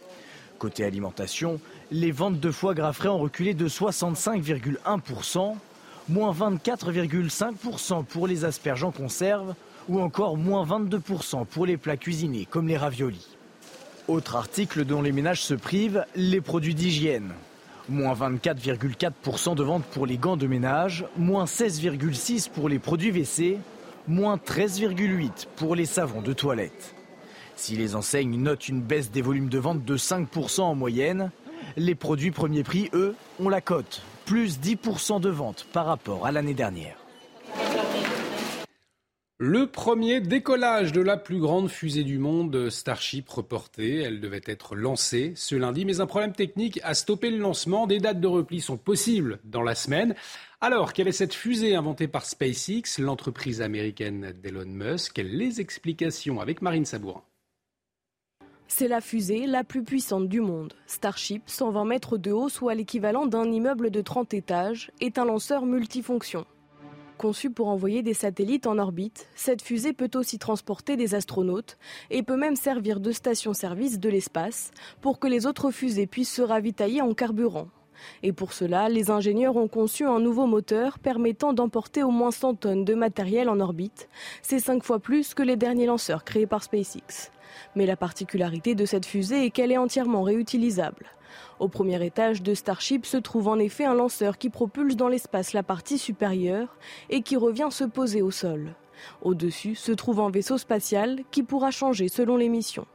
Côté 0.59 0.85
alimentation, 0.85 1.61
les 1.91 2.13
ventes 2.13 2.39
de 2.39 2.51
foie 2.53 2.75
gras 2.75 2.93
frais 2.93 3.09
ont 3.09 3.19
reculé 3.19 3.55
de 3.55 3.69
65,1%, 3.69 5.57
moins 6.09 6.33
24,5% 6.33 8.05
pour 8.05 8.29
les 8.29 8.45
asperges 8.45 8.85
en 8.85 8.93
conserve 8.93 9.55
ou 9.89 10.01
encore 10.01 10.37
moins 10.37 10.65
22% 10.65 11.45
pour 11.45 11.67
les 11.67 11.77
plats 11.77 11.97
cuisinés 11.97 12.47
comme 12.49 12.69
les 12.69 12.77
raviolis. 12.77 13.37
Autre 14.07 14.37
article 14.37 14.85
dont 14.85 15.03
les 15.03 15.13
ménages 15.13 15.43
se 15.43 15.55
privent, 15.55 16.05
les 16.15 16.41
produits 16.41 16.75
d'hygiène. 16.75 17.33
Moins 17.89 18.15
24,4% 18.15 19.55
de 19.55 19.63
ventes 19.63 19.85
pour 19.85 20.07
les 20.07 20.17
gants 20.17 20.39
de 20.39 20.47
ménage, 20.47 21.05
moins 21.19 21.45
16,6% 21.45 22.49
pour 22.51 22.69
les 22.69 22.79
produits 22.79 23.11
WC, 23.11 23.59
moins 24.09 24.37
13,8% 24.37 25.47
pour 25.57 25.75
les 25.75 25.85
savons 25.85 26.23
de 26.23 26.33
toilette. 26.33 26.95
Si 27.57 27.77
les 27.77 27.95
enseignes 27.95 28.41
notent 28.41 28.69
une 28.69 28.81
baisse 28.81 29.11
des 29.11 29.23
volumes 29.23 29.49
de 29.49 29.59
vente 29.59 29.85
de 29.85 29.97
5% 29.97 30.63
en 30.63 30.75
moyenne, 30.75 31.31
les 31.77 31.95
produits 31.95 32.31
premier 32.31 32.63
prix, 32.63 32.89
eux, 32.95 33.15
ont 33.39 33.49
la 33.49 33.61
cote, 33.61 34.03
plus 34.25 34.59
10% 34.59 35.21
de 35.21 35.29
ventes 35.29 35.67
par 35.73 35.87
rapport 35.87 36.27
à 36.27 36.33
l'année 36.33 36.55
dernière. 36.55 37.04
Le 39.39 39.67
premier 39.67 40.21
décollage 40.21 40.93
de 40.93 41.01
la 41.01 41.17
plus 41.17 41.41
grande 41.41 41.69
fusée 41.69 42.05
du 42.05 42.19
monde, 42.19 42.71
Starship, 42.71 43.29
reporté. 43.29 43.97
Elle 43.97 44.21
devait 44.21 44.41
être 44.47 44.77
lancée 44.77 45.33
ce 45.35 45.57
lundi, 45.57 45.85
mais 45.85 46.01
un 46.01 46.07
problème 46.07 46.33
technique 46.33 46.79
a 46.85 46.95
stoppé 46.95 47.31
le 47.31 47.39
lancement. 47.39 47.89
Des 47.89 47.99
dates 47.99 48.21
de 48.21 48.29
repli 48.29 48.61
sont 48.61 48.77
possibles 48.77 49.41
dans 49.43 49.63
la 49.63 49.75
semaine. 49.75 50.15
Alors, 50.61 50.93
quelle 50.93 51.09
est 51.09 51.13
cette 51.13 51.35
fusée 51.35 51.75
inventée 51.75 52.07
par 52.07 52.27
SpaceX, 52.27 53.01
l'entreprise 53.01 53.61
américaine 53.61 54.33
d'Elon 54.41 54.67
Musk 54.67 55.19
Les 55.19 55.61
explications 55.61 56.41
avec 56.41 56.63
Marine 56.63 56.85
Sabourin. 56.85 57.25
C'est 58.69 58.89
la 58.89 59.01
fusée 59.01 59.49
la 59.49 59.65
plus 59.65 59.83
puissante 59.83 60.29
du 60.29 60.41
monde. 60.41 60.75
Starship, 60.87 61.43
120 61.47 61.85
mètres 61.85 62.19
de 62.19 62.31
haut, 62.31 62.49
soit 62.49 62.77
l'équivalent 62.77 63.27
d'un 63.27 63.51
immeuble 63.51 63.91
de 63.91 64.01
30 64.01 64.33
étages, 64.33 64.93
est 65.01 65.19
un 65.19 65.25
lanceur 65.25 65.67
multifonction. 65.67 66.47
Conçue 67.19 67.51
pour 67.51 67.69
envoyer 67.69 68.03
des 68.03 68.13
satellites 68.13 68.67
en 68.67 68.79
orbite, 68.79 69.29
cette 69.37 69.63
fusée 69.63 69.93
peut 69.93 70.11
aussi 70.15 70.39
transporter 70.39 70.97
des 70.97 71.15
astronautes 71.15 71.79
et 72.11 72.23
peut 72.23 72.37
même 72.37 72.57
servir 72.57 72.99
de 72.99 73.13
station-service 73.13 74.01
de 74.01 74.09
l'espace 74.09 74.73
pour 75.01 75.21
que 75.21 75.29
les 75.29 75.47
autres 75.47 75.71
fusées 75.71 76.09
puissent 76.09 76.35
se 76.35 76.43
ravitailler 76.43 77.03
en 77.03 77.15
carburant. 77.15 77.69
Et 78.23 78.33
pour 78.33 78.53
cela, 78.53 78.89
les 78.89 79.11
ingénieurs 79.11 79.57
ont 79.57 79.69
conçu 79.69 80.05
un 80.05 80.21
nouveau 80.21 80.47
moteur 80.47 80.99
permettant 80.99 81.53
d'emporter 81.53 82.03
au 82.03 82.11
moins 82.11 82.31
100 82.31 82.55
tonnes 82.55 82.85
de 82.85 82.95
matériel 82.95 83.49
en 83.49 83.61
orbite. 83.61 84.09
C'est 84.43 84.59
cinq 84.59 84.83
fois 84.83 84.99
plus 84.99 85.35
que 85.35 85.43
les 85.43 85.57
derniers 85.57 85.87
lanceurs 85.87 86.25
créés 86.25 86.47
par 86.47 86.63
SpaceX. 86.63 87.31
Mais 87.77 87.87
la 87.87 87.97
particularité 87.97 88.75
de 88.75 88.85
cette 88.87 89.07
fusée 89.07 89.47
est 89.47 89.51
qu'elle 89.51 89.73
est 89.73 89.79
entièrement 89.79 90.23
réutilisable. 90.23 91.07
Au 91.59 91.69
premier 91.69 92.05
étage 92.05 92.43
de 92.43 92.55
Starship 92.55 93.07
se 93.07 93.17
trouve 93.17 93.49
en 93.49 93.59
effet 93.59 93.85
un 93.85 93.95
lanceur 93.95 94.39
qui 94.39 94.51
propulse 94.51 94.97
dans 94.97 95.09
l'espace 95.09 95.53
la 95.53 95.63
partie 95.63 95.99
supérieure 95.99 96.77
et 97.11 97.23
qui 97.23 97.37
revient 97.37 97.69
se 97.71 97.85
poser 97.85 98.23
au 98.23 98.31
sol. 98.31 98.75
Au-dessus 99.23 99.75
se 99.75 99.93
trouve 99.93 100.21
un 100.21 100.31
vaisseau 100.31 100.59
spatial 100.59 101.21
qui 101.31 101.43
pourra 101.43 101.71
changer 101.71 102.09
selon 102.09 102.37
les 102.37 102.49
missions. 102.49 102.87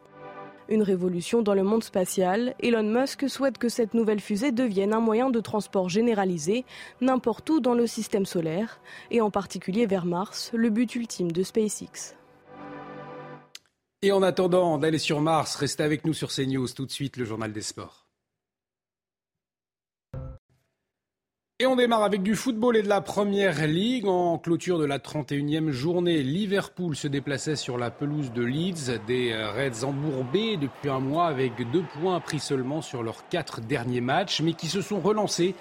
Une 0.69 0.84
révolution 0.84 1.41
dans 1.41 1.55
le 1.55 1.63
monde 1.63 1.84
spatial, 1.84 2.53
Elon 2.62 2.84
Musk 2.84 3.27
souhaite 3.27 3.58
que 3.58 3.69
cette 3.69 3.95
nouvelle 3.95 4.19
fusée 4.19 4.51
devienne 4.51 4.93
un 4.93 4.99
moyen 4.99 5.32
de 5.32 5.39
transport 5.39 5.89
généralisé 5.89 6.63
n'importe 7.01 7.49
où 7.49 7.60
dans 7.60 7.73
le 7.73 7.88
système 7.88 8.27
solaire, 8.27 8.79
et 9.10 9.19
en 9.19 9.32
particulier 9.32 9.88
vers 9.88 10.05
Mars, 10.05 10.51
le 10.53 10.69
but 10.69 10.93
ultime 10.95 11.32
de 11.32 11.41
SpaceX. 11.41 12.13
Et 14.03 14.12
en 14.12 14.21
attendant 14.21 14.77
d'aller 14.77 14.99
sur 14.99 15.21
Mars, 15.21 15.55
restez 15.55 15.82
avec 15.82 16.05
nous 16.05 16.13
sur 16.13 16.29
CNews 16.29 16.67
tout 16.67 16.86
de 16.86 16.91
suite 16.91 17.17
le 17.17 17.25
journal 17.25 17.51
des 17.51 17.63
sports. 17.63 17.98
Et 21.62 21.65
on 21.65 21.76
démarre 21.76 22.04
avec 22.04 22.24
du 22.24 22.38
football 22.38 22.78
et 22.78 22.84
de 22.84 22.88
la 22.88 23.02
Première 23.02 23.67
Ligue. 23.67 24.08
En 24.08 24.38
clôture 24.38 24.80
de 24.80 24.86
la 24.86 24.98
31e 24.98 25.72
journée, 25.72 26.24
Liverpool 26.24 26.95
se 26.95 27.10
déplaçait 27.10 27.58
sur 27.58 27.78
la 27.78 27.91
pelouse 27.91 28.32
de 28.32 28.43
Leeds. 28.43 28.98
Des 29.06 29.36
Reds 29.36 29.84
embourbés 29.84 30.56
depuis 30.56 30.89
un 30.89 31.02
mois 31.02 31.26
avec 31.26 31.69
deux 31.72 31.84
points 32.00 32.22
pris 32.22 32.39
seulement 32.39 32.82
sur 32.82 33.04
leurs 33.04 33.28
quatre 33.28 33.60
derniers 33.60 34.00
matchs, 34.00 34.39
mais 34.39 34.54
qui 34.54 34.67
se 34.67 34.82
sont 34.82 35.02
relancés 35.02 35.54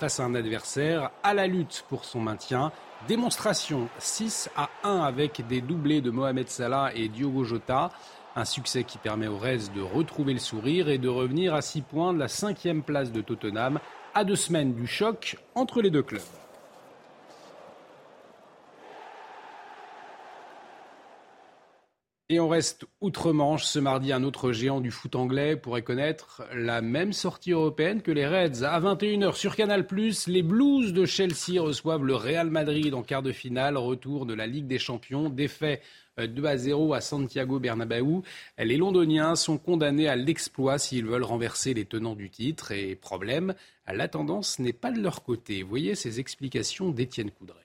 face 0.00 0.20
à 0.20 0.24
un 0.24 0.34
adversaire 0.34 1.10
à 1.22 1.34
la 1.34 1.46
lutte 1.46 1.84
pour 1.90 2.06
son 2.06 2.20
maintien. 2.20 2.72
Démonstration 3.06 3.88
6 3.98 4.48
à 4.56 4.70
1 4.84 5.00
avec 5.00 5.46
des 5.48 5.60
doublés 5.60 6.00
de 6.00 6.10
Mohamed 6.10 6.48
Salah 6.48 6.92
et 6.94 7.08
Diogo 7.08 7.44
Jota. 7.44 7.90
Un 8.36 8.46
succès 8.46 8.84
qui 8.84 8.96
permet 8.96 9.26
aux 9.26 9.36
Reds 9.36 9.68
de 9.76 9.82
retrouver 9.82 10.32
le 10.32 10.38
sourire 10.38 10.88
et 10.88 10.96
de 10.96 11.10
revenir 11.10 11.54
à 11.54 11.60
6 11.60 11.82
points 11.82 12.14
de 12.14 12.18
la 12.18 12.28
cinquième 12.28 12.82
place 12.82 13.12
de 13.12 13.20
Tottenham 13.20 13.80
à 14.14 14.24
deux 14.24 14.36
semaines 14.36 14.74
du 14.74 14.86
choc 14.86 15.36
entre 15.54 15.82
les 15.82 15.90
deux 15.90 16.02
clubs. 16.02 16.22
Et 22.32 22.40
on 22.40 22.48
reste 22.48 22.86
outre-Manche. 23.02 23.66
Ce 23.66 23.78
mardi, 23.78 24.10
un 24.10 24.24
autre 24.24 24.52
géant 24.52 24.80
du 24.80 24.90
foot 24.90 25.16
anglais 25.16 25.54
pourrait 25.54 25.82
connaître 25.82 26.42
la 26.54 26.80
même 26.80 27.12
sortie 27.12 27.50
européenne 27.50 28.00
que 28.00 28.10
les 28.10 28.26
Reds. 28.26 28.64
À 28.64 28.80
21h 28.80 29.34
sur 29.34 29.54
Canal+, 29.54 29.86
les 30.28 30.42
Blues 30.42 30.94
de 30.94 31.04
Chelsea 31.04 31.60
reçoivent 31.60 32.06
le 32.06 32.14
Real 32.14 32.48
Madrid 32.48 32.94
en 32.94 33.02
quart 33.02 33.20
de 33.20 33.32
finale. 33.32 33.76
Retour 33.76 34.24
de 34.24 34.32
la 34.32 34.46
Ligue 34.46 34.66
des 34.66 34.78
Champions. 34.78 35.28
Défait 35.28 35.82
2 36.16 36.42
à 36.46 36.56
0 36.56 36.94
à 36.94 37.02
Santiago 37.02 37.60
Bernabéu. 37.60 38.22
Les 38.56 38.78
Londoniens 38.78 39.36
sont 39.36 39.58
condamnés 39.58 40.08
à 40.08 40.16
l'exploit 40.16 40.78
s'ils 40.78 41.04
veulent 41.04 41.24
renverser 41.24 41.74
les 41.74 41.84
tenants 41.84 42.16
du 42.16 42.30
titre. 42.30 42.72
Et 42.72 42.96
problème, 42.96 43.52
la 43.86 44.08
tendance 44.08 44.58
n'est 44.58 44.72
pas 44.72 44.90
de 44.90 45.02
leur 45.02 45.22
côté. 45.22 45.62
Voyez 45.62 45.94
ces 45.94 46.18
explications 46.18 46.92
d'Étienne 46.92 47.30
Coudray. 47.30 47.61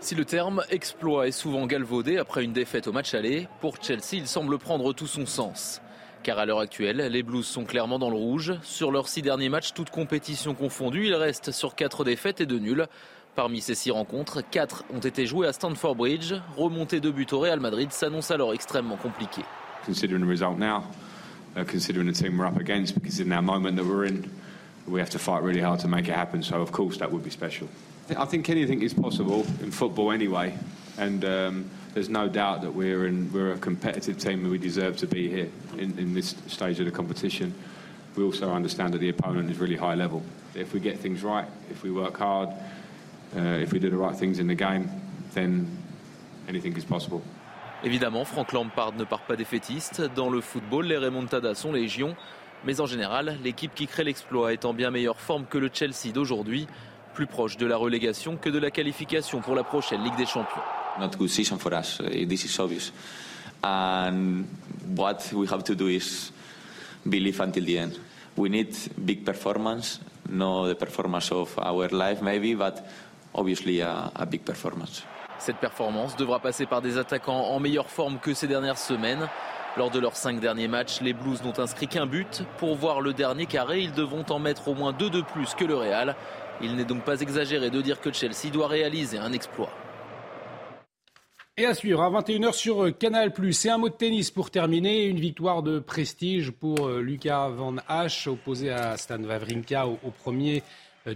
Si 0.00 0.14
le 0.14 0.24
terme 0.24 0.62
exploit 0.70 1.26
est 1.26 1.32
souvent 1.32 1.66
galvaudé 1.66 2.18
après 2.18 2.44
une 2.44 2.52
défaite 2.52 2.86
au 2.86 2.92
match 2.92 3.14
aller, 3.14 3.48
pour 3.60 3.82
Chelsea, 3.82 4.12
il 4.12 4.28
semble 4.28 4.56
prendre 4.58 4.92
tout 4.92 5.08
son 5.08 5.26
sens. 5.26 5.82
Car 6.22 6.38
à 6.38 6.46
l'heure 6.46 6.60
actuelle, 6.60 7.08
les 7.10 7.22
Blues 7.22 7.44
sont 7.44 7.64
clairement 7.64 7.98
dans 7.98 8.10
le 8.10 8.16
rouge. 8.16 8.54
Sur 8.62 8.92
leurs 8.92 9.08
six 9.08 9.22
derniers 9.22 9.48
matchs, 9.48 9.74
toutes 9.74 9.90
compétitions 9.90 10.54
confondues, 10.54 11.06
ils 11.06 11.14
restent 11.14 11.50
sur 11.50 11.74
quatre 11.74 12.04
défaites 12.04 12.40
et 12.40 12.46
deux 12.46 12.58
nuls. 12.58 12.86
Parmi 13.34 13.60
ces 13.60 13.74
six 13.74 13.90
rencontres, 13.90 14.40
quatre 14.40 14.84
ont 14.94 15.00
été 15.00 15.26
jouées 15.26 15.48
à 15.48 15.52
Stamford 15.52 15.96
Bridge. 15.96 16.34
Remonter 16.56 17.00
deux 17.00 17.12
buts 17.12 17.26
au 17.32 17.40
Real 17.40 17.60
Madrid 17.60 17.92
s'annonce 17.92 18.30
alors 18.30 18.54
extrêmement 18.54 18.96
compliqué. 18.96 19.42
uh, 21.56 21.64
considering 21.64 22.06
the 22.06 22.30
we're 22.30 22.46
up 22.46 22.58
against, 22.58 22.94
because 22.94 23.20
in 23.20 23.28
that 23.30 23.42
moment 23.42 23.76
that 23.76 23.84
we're 23.84 24.04
in, 24.04 24.22
we 24.88 25.00
have 25.00 25.10
to 25.10 25.18
fight 25.18 25.42
really 25.42 25.60
hard 25.60 25.80
to 25.80 25.88
make 25.88 26.08
it 26.08 26.14
happen. 26.14 26.42
So, 26.42 26.60
of 26.60 26.72
course, 26.72 26.96
that 26.98 27.10
would 27.10 27.24
be 27.24 27.30
special. 27.30 27.68
I 28.16 28.24
think 28.24 28.48
anything 28.48 28.82
is 28.82 28.94
possible 28.94 29.46
in 29.62 29.70
football 29.70 30.12
anyway, 30.12 30.56
and 30.96 31.24
um, 31.24 31.70
there's 31.92 32.08
no 32.08 32.28
doubt 32.28 32.62
that 32.62 32.72
we're, 32.72 33.06
in, 33.06 33.30
we're 33.32 33.52
a 33.52 33.58
competitive 33.58 34.18
team 34.18 34.40
and 34.42 34.50
we 34.50 34.58
deserve 34.58 34.96
to 34.98 35.06
be 35.06 35.28
here 35.28 35.50
in, 35.76 35.98
in 35.98 36.14
this 36.14 36.34
stage 36.46 36.80
of 36.80 36.86
the 36.86 36.92
competition. 36.92 37.52
We 38.16 38.24
also 38.24 38.50
understand 38.50 38.94
that 38.94 38.98
the 38.98 39.10
opponent 39.10 39.50
is 39.50 39.58
really 39.58 39.76
high 39.76 39.94
level. 39.94 40.22
If 40.54 40.72
we 40.72 40.80
get 40.80 40.98
things 40.98 41.22
right, 41.22 41.46
if 41.70 41.82
we 41.82 41.90
work 41.90 42.16
hard, 42.16 42.48
uh, 43.36 43.40
if 43.40 43.72
we 43.72 43.78
do 43.78 43.90
the 43.90 43.96
right 43.96 44.16
things 44.16 44.38
in 44.38 44.46
the 44.46 44.54
game, 44.54 44.90
then 45.34 45.66
anything 46.48 46.76
is 46.76 46.84
possible. 46.84 47.22
Évidemment, 47.84 48.24
Frank 48.24 48.52
Lampard 48.52 48.96
ne 48.96 49.04
part 49.04 49.20
pas 49.20 49.36
défaitiste. 49.36 50.02
Dans 50.16 50.30
le 50.30 50.40
football, 50.40 50.86
les 50.86 50.96
remontadas 50.96 51.54
sont 51.54 51.72
légion. 51.72 52.16
Mais 52.64 52.80
en 52.80 52.86
général, 52.86 53.38
l'équipe 53.44 53.74
qui 53.74 53.86
crée 53.86 54.04
l'exploit 54.04 54.52
est 54.52 54.64
en 54.64 54.74
bien 54.74 54.90
meilleure 54.90 55.20
forme 55.20 55.46
que 55.46 55.58
le 55.58 55.70
Chelsea 55.72 56.12
d'aujourd'hui, 56.12 56.66
plus 57.14 57.26
proche 57.26 57.56
de 57.56 57.66
la 57.66 57.76
relégation 57.76 58.36
que 58.36 58.48
de 58.50 58.58
la 58.58 58.70
qualification 58.70 59.40
pour 59.40 59.54
la 59.54 59.64
prochaine 59.64 60.02
Ligue 60.02 60.16
des 60.16 60.26
Champions. 60.26 60.62
Not 60.98 61.10
good 61.16 61.28
season 61.28 61.58
for 61.58 61.72
us. 61.72 62.00
Uh, 62.00 62.26
this 62.26 62.44
is 62.44 62.58
obvious. 62.58 62.92
And 63.62 64.44
what 64.96 65.32
we 65.32 65.46
have 65.48 65.62
to 65.64 65.74
do 65.74 65.88
is 65.88 66.32
believe 67.08 67.40
until 67.40 67.64
the 67.64 67.78
end. 67.78 67.92
We 68.36 68.48
need 68.48 68.74
big 69.04 69.24
performance, 69.24 70.00
not 70.28 70.68
the 70.68 70.74
performance 70.74 71.32
of 71.32 71.56
our 71.58 71.88
life 71.88 72.22
maybe, 72.22 72.54
but 72.54 72.84
obviously 73.34 73.80
a, 73.80 74.12
a 74.14 74.26
big 74.26 74.42
performance. 74.42 75.02
Cette 75.38 75.58
performance 75.58 76.16
devra 76.16 76.40
passer 76.40 76.66
par 76.66 76.82
des 76.82 76.98
attaquants 76.98 77.50
en 77.50 77.60
meilleure 77.60 77.90
forme 77.90 78.18
que 78.18 78.34
ces 78.34 78.48
dernières 78.48 78.78
semaines. 78.78 79.28
Lors 79.76 79.90
de 79.90 80.00
leurs 80.00 80.16
cinq 80.16 80.40
derniers 80.40 80.66
matchs, 80.66 81.00
les 81.02 81.12
Blues 81.12 81.42
n'ont 81.44 81.58
inscrit 81.58 81.86
qu'un 81.86 82.06
but. 82.06 82.42
Pour 82.58 82.74
voir 82.74 83.00
le 83.00 83.12
dernier 83.12 83.46
carré, 83.46 83.80
ils 83.80 83.92
devront 83.92 84.24
en 84.30 84.38
mettre 84.38 84.68
au 84.68 84.74
moins 84.74 84.92
deux 84.92 85.10
de 85.10 85.20
plus 85.20 85.54
que 85.54 85.64
le 85.64 85.76
Real. 85.76 86.16
Il 86.60 86.74
n'est 86.74 86.84
donc 86.84 87.04
pas 87.04 87.20
exagéré 87.20 87.70
de 87.70 87.80
dire 87.80 88.00
que 88.00 88.12
Chelsea 88.12 88.50
doit 88.52 88.66
réaliser 88.66 89.18
un 89.18 89.32
exploit. 89.32 89.70
Et 91.56 91.66
à 91.66 91.74
suivre 91.74 92.02
à 92.02 92.10
21h 92.10 92.52
sur 92.52 92.96
Canal+. 92.96 93.32
C'est 93.52 93.70
un 93.70 93.78
mot 93.78 93.88
de 93.88 93.94
tennis 93.94 94.30
pour 94.30 94.50
terminer. 94.50 95.04
Une 95.06 95.20
victoire 95.20 95.62
de 95.62 95.78
prestige 95.78 96.50
pour 96.50 96.88
Lucas 96.88 97.48
Van 97.50 97.76
Hache, 97.88 98.26
opposé 98.26 98.70
à 98.70 98.96
Stan 98.96 99.22
Wawrinka 99.22 99.86
au, 99.86 99.98
au 100.04 100.10
premier 100.10 100.62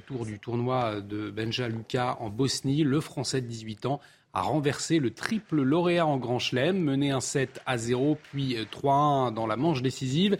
tour 0.06 0.24
du 0.24 0.38
tournoi 0.38 1.00
de 1.00 1.30
Benja 1.30 1.68
Luka 1.68 2.16
en 2.20 2.28
Bosnie. 2.28 2.84
Le 2.84 3.00
Français 3.00 3.40
de 3.40 3.46
18 3.46 3.86
ans 3.86 4.00
a 4.34 4.42
renversé 4.42 4.98
le 4.98 5.10
triple 5.10 5.62
lauréat 5.62 6.06
en 6.06 6.16
Grand 6.16 6.38
Chelem, 6.38 6.78
mené 6.78 7.10
un 7.10 7.20
7 7.20 7.60
à 7.66 7.76
0, 7.76 8.18
puis 8.30 8.56
3-1 8.72 9.34
dans 9.34 9.46
la 9.46 9.56
manche 9.56 9.82
décisive. 9.82 10.38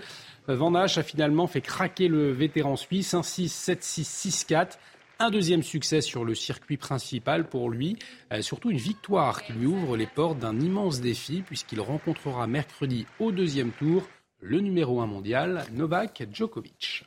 Van 0.49 0.75
Hache 0.75 0.99
a 0.99 1.03
finalement 1.03 1.47
fait 1.47 1.61
craquer 1.61 2.09
le 2.09 2.33
vétéran 2.33 2.77
suisse, 2.77 3.15
1-6, 3.15 3.49
7-6, 3.49 4.47
6-4. 4.47 4.79
Un 5.19 5.31
deuxième 5.31 5.63
succès 5.63 6.01
sur 6.01 6.25
le 6.25 6.35
circuit 6.35 6.79
principal 6.79 7.49
pour 7.49 7.71
lui, 7.71 7.97
surtout 8.41 8.71
une 8.71 8.79
victoire 8.79 9.45
qui 9.45 9.53
lui 9.53 9.67
ouvre 9.67 9.97
les 9.97 10.07
portes 10.07 10.39
d'un 10.39 10.59
immense 10.59 11.01
défi 11.01 11.43
puisqu'il 11.43 11.81
rencontrera 11.81 12.47
mercredi 12.49 13.07
au 13.21 13.31
deuxième 13.31 13.71
tour 13.71 14.03
le 14.41 14.59
numéro 14.59 15.01
1 15.01 15.07
mondial, 15.07 15.65
Novak 15.73 16.27
Djokovic. 16.33 17.05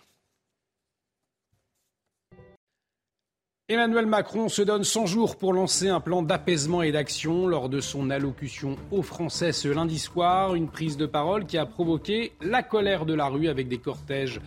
Emmanuel 3.67 4.06
Macron 4.06 4.47
se 4.47 4.62
donne 4.62 4.84
100 4.84 5.08
jours 5.08 5.38
pour 5.38 5.51
lancer 5.51 5.89
un 5.89 5.99
plan 5.99 6.21
d'apaisement 6.21 6.84
et 6.84 6.91
d'action 6.91 7.47
lors 7.47 7.67
de 7.67 7.80
son 7.80 8.12
allocution 8.12 8.75
aux 8.91 9.01
Français 9.01 9.54
ce 9.54 9.67
lundi 9.67 9.97
soir. 9.97 10.54
Une 10.54 10.67
prise 10.67 10.97
de 10.97 11.08
parole 11.08 11.47
qui 11.47 11.58
a 11.58 11.65
provoqué 11.65 12.34
la 12.41 12.62
colère 12.62 13.08
de 13.08 13.15
la 13.15 13.25
rue 13.25 13.47
avec 13.47 13.67
des 13.67 13.80
cortèges, 13.80 14.39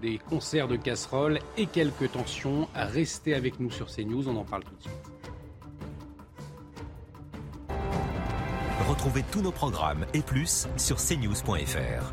des 0.00 0.18
concerts 0.18 0.68
de 0.68 0.76
casseroles 0.76 1.40
et 1.58 1.66
quelques 1.66 2.12
tensions. 2.12 2.68
Restez 2.72 3.34
avec 3.34 3.58
nous 3.58 3.72
sur 3.72 3.88
CNews, 3.88 4.28
on 4.28 4.36
en 4.36 4.44
parle 4.44 4.62
tout 4.62 4.76
de 4.76 4.82
suite. 4.82 4.92
Retrouvez 8.88 9.24
tous 9.32 9.42
nos 9.42 9.50
programmes 9.50 10.06
et 10.14 10.20
plus 10.20 10.68
sur 10.76 10.98
cnews.fr. 10.98 12.12